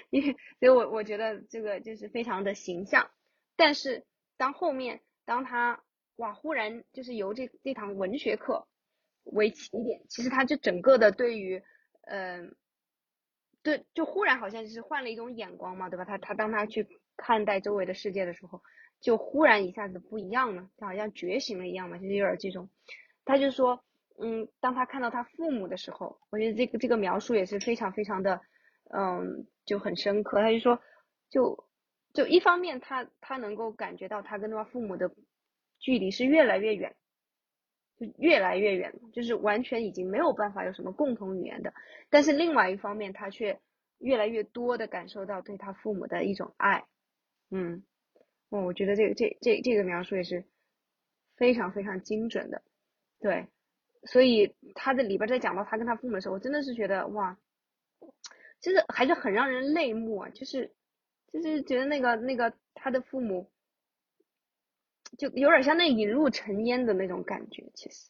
[0.08, 3.10] 因为所以我我觉得这个就是非常的形象，
[3.56, 4.06] 但是。
[4.38, 5.82] 当后面，当他
[6.16, 8.68] 哇，忽然就是由这这堂文学课
[9.24, 11.62] 为起点，其实他就整个的对于，
[12.02, 12.54] 嗯，
[13.62, 16.04] 对，就忽然好像就是换了一种眼光嘛，对吧？
[16.04, 16.86] 他他当他去
[17.16, 18.60] 看待周围的世界的时候，
[19.00, 22.68] 就忽然一下子不一样了，就好像觉醒了一样嘛，就是有点这种。
[23.24, 23.82] 他就说，
[24.20, 28.40] 嗯，当他看到他父母的时候，我觉得这个这个描述也是非常非常的，
[28.90, 30.40] 嗯，就很深刻。
[30.40, 30.80] 他就说，
[31.30, 31.64] 就。
[32.14, 35.14] 就一方面，他他能够感觉到他跟他父母的
[35.78, 36.96] 距离是越来越远，
[37.98, 41.74] 就越来越远，就是完全已经没有办法有什么共同语言的。
[42.08, 43.60] 但是另外一方面，他却
[43.98, 46.86] 越来越多的感受到对他父母的一种爱。
[47.50, 47.84] 嗯，
[48.48, 50.46] 哦，我觉得这个这这这个描述也是
[51.36, 52.62] 非常非常精准的。
[53.20, 53.46] 对，
[54.04, 57.38] 所以他的里边在讲到他跟他父母的时候，我真的是觉得哇，
[58.60, 60.74] 就是还是很让人泪目啊，就是。
[61.32, 63.50] 就是觉得那个那个他的父母，
[65.18, 68.08] 就有点像那引入尘烟的那种感觉，其实，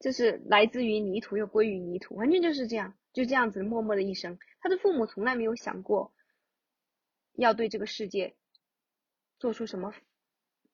[0.00, 4.38] 就是来自于泥土又归于泥土，完全就是这样，就这样子默默的一生。
[4.60, 6.12] 他的父母从来没有想过
[7.36, 8.34] 要对这个世界
[9.38, 9.94] 做出什么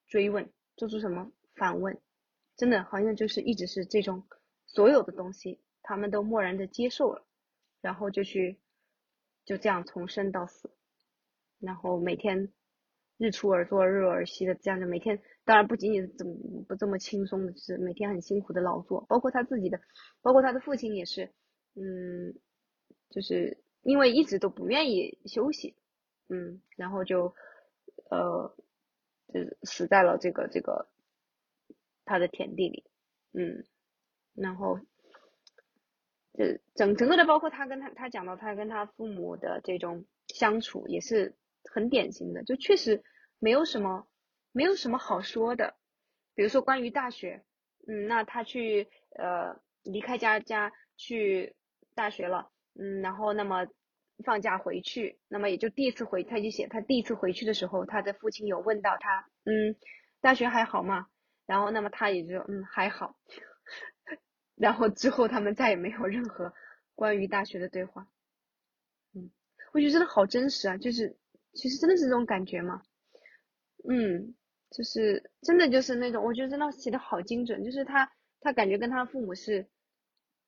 [0.09, 2.01] 追问，做出什么反问，
[2.61, 4.23] 真的好像就是一直是这种
[4.67, 7.27] 所有的东西，他们都默然的接受了，
[7.81, 8.61] 然后就去
[9.47, 10.71] 就这样从生到死。
[11.59, 12.53] 然后每天
[13.17, 16.35] 日出而作，日落而息的这样的每天，当然不仅仅是这么
[16.69, 19.81] 不这么轻松的，就是每天很辛苦的劳作，包括他自己的，
[20.21, 21.33] 包括他的父亲也是，
[21.77, 22.39] 嗯，
[23.09, 25.75] 就是因为一直都不愿意休息，
[26.29, 27.35] 嗯，然后就
[28.11, 28.55] 呃，
[29.33, 30.90] 就死在了这个这个
[32.11, 32.85] 他的田地里，
[33.33, 33.65] 嗯，
[34.35, 34.81] 然后
[36.35, 41.37] 这整整个的包括他跟他他讲到他跟他父母的这种相处也是。
[41.73, 43.05] 很典型的，就确实
[43.39, 44.09] 没有什么，
[44.51, 45.77] 没有什么好说的。
[46.35, 47.45] 比如说关于大学，
[47.87, 51.55] 嗯，那他去呃离开家家去
[51.95, 53.67] 大学了，嗯，然后那么
[54.25, 59.77] 放假回去，那么也就第一次回，他就写他第一次回去的时候，他的父亲有问到他，嗯，
[60.23, 61.09] 大学还好吗？
[61.51, 63.17] 然后那么他也就嗯还好，
[64.55, 66.53] 然后之后他们再也没有任何
[66.95, 68.07] 关于大学的对话，
[69.15, 69.31] 嗯，
[69.73, 71.17] 我觉得真的好真实啊，就是。
[71.53, 72.81] 其实真的是这种感觉吗？
[73.89, 74.37] 嗯，
[74.71, 78.09] 就是真的就是那种，我觉得真的写的好精准，就是他
[78.41, 79.67] 他感觉跟他父母是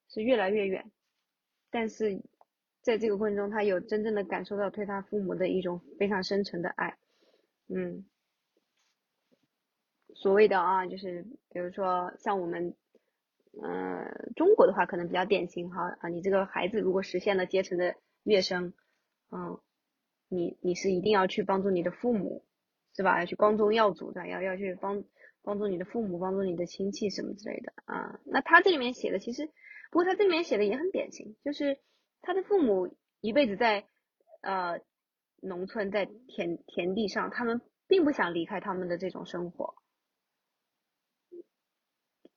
[0.08, 0.92] 是越来越远，
[1.72, 2.22] 但是
[2.82, 6.96] 在这个过程中，他有真正的感受到对他父母的一种非常深沉的爱，
[7.66, 8.06] 嗯，
[10.14, 12.74] 所谓的啊，就是比如说像我们，
[13.62, 17.94] 呃，中国的话可能比较典型哈啊，你这个孩子如果实现了阶层的
[18.24, 18.72] 跃升，
[19.30, 19.58] 嗯，
[20.28, 22.44] 你你是一定要去帮助你的父母，
[22.94, 23.18] 是吧？
[23.20, 25.04] 要去光宗耀祖的，要要去帮
[25.42, 28.20] 帮助你的父母，帮助你的亲戚什么之类的啊。
[28.24, 29.50] 那他这里面写的其实。
[29.90, 31.78] 不过他这里面写的也很典型，就是
[32.22, 33.84] 他的父母一辈子在
[34.40, 34.80] 呃
[35.42, 39.74] 农村，在田田地上，他们并不想离开他们的这种生活，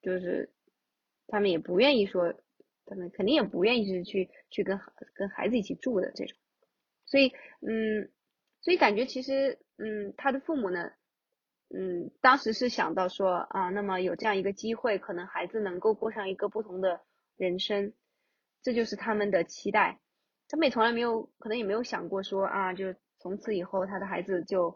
[0.05, 0.53] 就是
[1.27, 2.33] 他们也不愿意说，
[2.85, 4.79] 他们肯定也不愿意是去去跟
[5.15, 6.37] 跟孩子一起住的这种，
[7.05, 8.11] 所以嗯，
[8.61, 10.91] 所以感觉其实嗯，他的父母呢，
[11.75, 17.01] 嗯，当时是想到说啊，那么有这样一个机会，可能孩子能够过上一个不同的。
[17.37, 17.91] 人生，
[18.63, 19.99] 这就是他们的期待。
[20.47, 24.69] 他们也从来没有，可能也没有想过说啊，就从此以后他的孩子就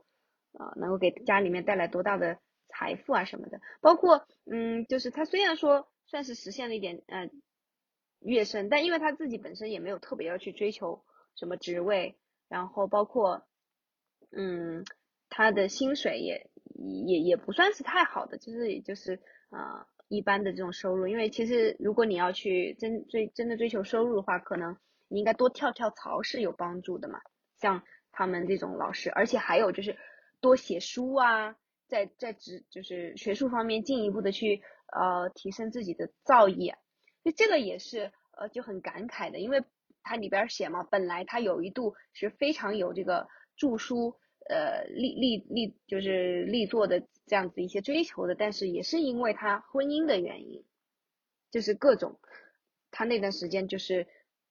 [0.51, 2.37] 啊能够给家里面带来多大的
[2.79, 3.59] 财富啊什么的。
[3.81, 7.29] 包括嗯，就是他虽然说算是实现了一点呃
[8.19, 11.03] 跃升，但因为他自己本身也没有特别要去追求
[11.35, 12.17] 什么职位，
[12.47, 13.45] 然后包括
[14.31, 14.85] 嗯
[15.29, 16.49] 他的薪水也
[17.05, 19.19] 也也不算是太好的，就是也就是
[19.49, 19.87] 啊。
[20.11, 24.75] 一般的这种收入，因为其实如果你要去真追真的追求收入的话，可能
[25.07, 27.19] 你应该多跳跳槽是有帮助的嘛。
[27.59, 29.95] 像他们这种老师，而且还有就是
[30.41, 31.55] 多写书啊，
[31.89, 34.61] 在在职就是学术方面进一步的去
[34.93, 36.75] 呃提升自己的造诣。
[37.23, 39.61] 就这个也是呃就很感慨的，因为
[40.03, 43.27] 它里边写嘛，本来他有一度是非常有这个
[43.57, 44.15] 著书。
[44.49, 50.65] 呃，立立立就是立作的这样子一些追求的，但是也是因为他婚姻的原因，
[51.51, 52.19] 就是各种，
[52.89, 54.07] 他那段时间就是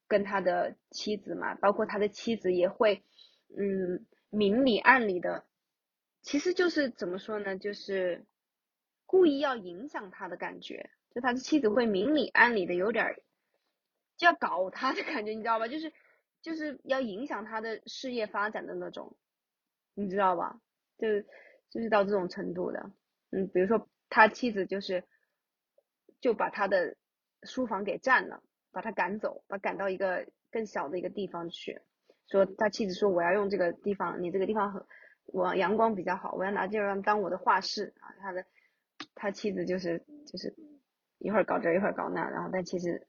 [0.07, 3.03] 跟他的妻子嘛，包括他的妻子也会，
[3.57, 5.45] 嗯，明里暗里的，
[6.29, 8.27] 其实就是怎么说呢，就是
[9.07, 13.23] 故意要影响他的感觉，就他的妻子会明里暗里的有点
[14.19, 15.67] 就要搞他的感觉，你知道吧？
[15.69, 15.91] 就是
[16.43, 19.17] 就是要影响他的事业发展的那种。
[19.95, 20.61] 你知道吧？
[20.99, 21.09] 就
[21.71, 22.93] 就是到这种程度的，
[23.31, 25.05] 嗯，比如说他妻子就是
[26.21, 26.95] 就把他的
[27.45, 31.81] 书房给占了，把他赶走，把赶到一个更小的一个地方去，
[32.27, 34.85] 说他妻子说我要用这个地方，你这个地方很
[35.29, 38.13] 我阳光比较好，我要拿这个当我的画室啊。
[38.21, 38.45] 他的
[39.15, 40.55] 他妻子就是就是
[41.19, 43.07] 一会儿搞这一会儿搞那，然后但其实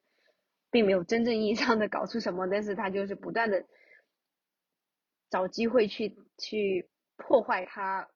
[0.72, 3.66] 并没有真正意义上的搞出什么，但是他就是不断的。
[5.32, 8.10] 找机会去去破坏她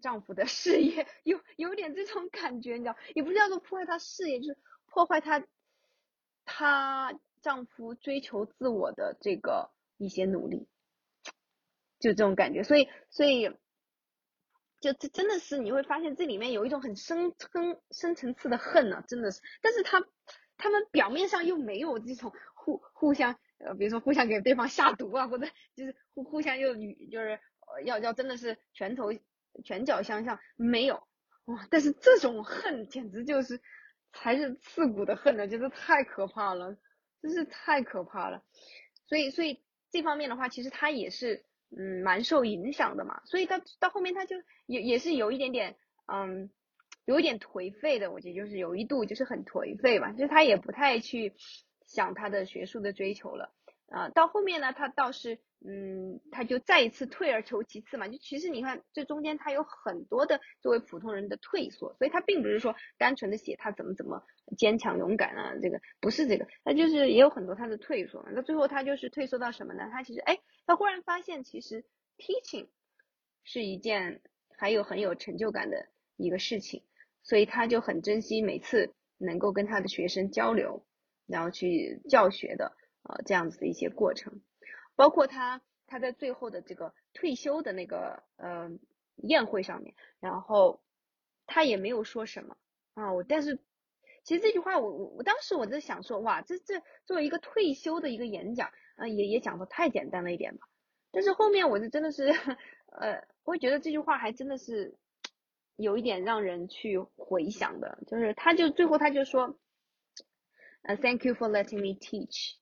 [0.00, 2.96] 丈夫的事业，有有点这种感觉，你知道？
[3.14, 5.44] 也不是叫做破坏她事业，就是破坏她
[6.46, 10.66] 她丈夫追求自我的这个一些努力，
[12.04, 12.62] 就这种感觉。
[12.62, 13.48] 所以所以
[14.80, 19.40] 就这真的是你会发现这里面有一种很深深深层次的恨呢，真的是。
[19.62, 20.04] 但是他
[20.56, 23.36] 他们表面上又没有这种互互相。
[23.58, 27.40] 呃，比如说互相给对方下毒啊，或者就是互互相又就是
[27.84, 29.10] 要要真的是拳头
[29.64, 31.06] 拳脚相向，没有
[31.46, 33.62] 哇，但是这种恨简直就是
[34.12, 36.76] 才是刺骨的恨呢，就是太可怕了，
[37.22, 38.44] 真是太可怕了。
[39.06, 41.46] 所以所以这方面的话，其实他也是
[41.76, 44.36] 嗯蛮受影响的嘛，所以到到后面他就
[44.66, 46.50] 也也是有一点点嗯
[47.04, 51.34] 有一点颓废的，我觉得就是有一度就是很颓废吧，就是他也不太去。
[51.86, 53.52] 想他的学术的追求了，
[53.90, 64.22] 啊，到后面呢，他倒是，嗯，他就再一次退而求其次嘛，就其实你看这中间他有很多的作为普通人的退缩，所以他并不是说单纯的写他怎么怎么
[64.58, 69.88] 坚强勇敢啊，这个不是这个，他就是也有很多他的退缩，那最后他就是退缩到什么呢？
[69.90, 71.84] 他其实，哎，他忽然发现其实
[72.18, 72.68] teaching
[73.42, 74.20] 是一件
[74.58, 76.82] 还有很有成就感的一个事情，
[77.22, 80.84] 所以他就很珍惜每次能够跟他的学生交流。
[81.26, 84.42] 然后去教学的呃这样子的一些过程，
[84.96, 88.70] 包括他他在最后的这个退休的那个呃
[89.16, 90.80] 宴会上面，然后
[91.46, 92.56] 他也没有说什么
[92.94, 93.58] 啊，我但是
[94.22, 100.66] 其实这句话我我我当时我在想说哇这这作为一个退休的一个演讲啊也也讲的太简单了一点吧，
[101.10, 102.28] 但是后面我就真的是
[102.86, 104.96] 呃我会觉得这句话还真的是
[105.76, 109.58] 有一点让人去回想的，就是他就最后他就说。
[110.86, 112.56] 呃，Thank you for letting me teach。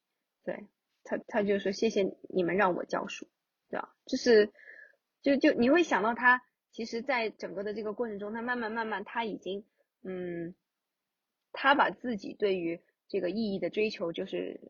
[0.45, 0.69] 对
[1.05, 3.27] 他，他就说谢谢你们让我教书，
[3.71, 3.95] 对吧？
[4.07, 4.53] 就是，
[5.23, 9.65] 就就你会想到他，其实在整个的这个过程中，他慢慢慢慢他已经，
[10.03, 10.55] 嗯，
[11.53, 14.61] 他把自己对于这个意义的追求就是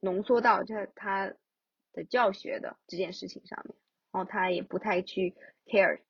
[0.00, 1.32] 浓缩到这他
[1.92, 3.74] 的教学的这件事情上面，
[4.12, 5.34] 然后他也不太去
[5.66, 6.00] care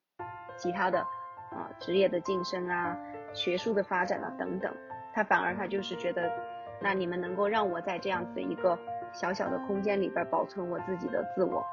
[0.57, 2.99] 其他的啊职业的晋升啊、
[3.33, 4.75] 学术的发展啊等等，
[5.15, 6.31] 他反而他就是觉得，
[6.83, 8.79] 那你们能够让我在这样子一个
[9.13, 11.65] 小小的空间里边保存我自己的自我，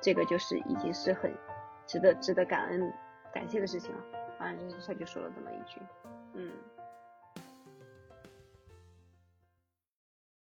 [0.00, 1.32] 这个就是已经是很
[1.86, 2.92] 值得值得感恩
[3.32, 4.00] 感谢的事情了。
[4.38, 5.80] 反正就是他就说了这么一句，
[6.34, 6.52] 嗯。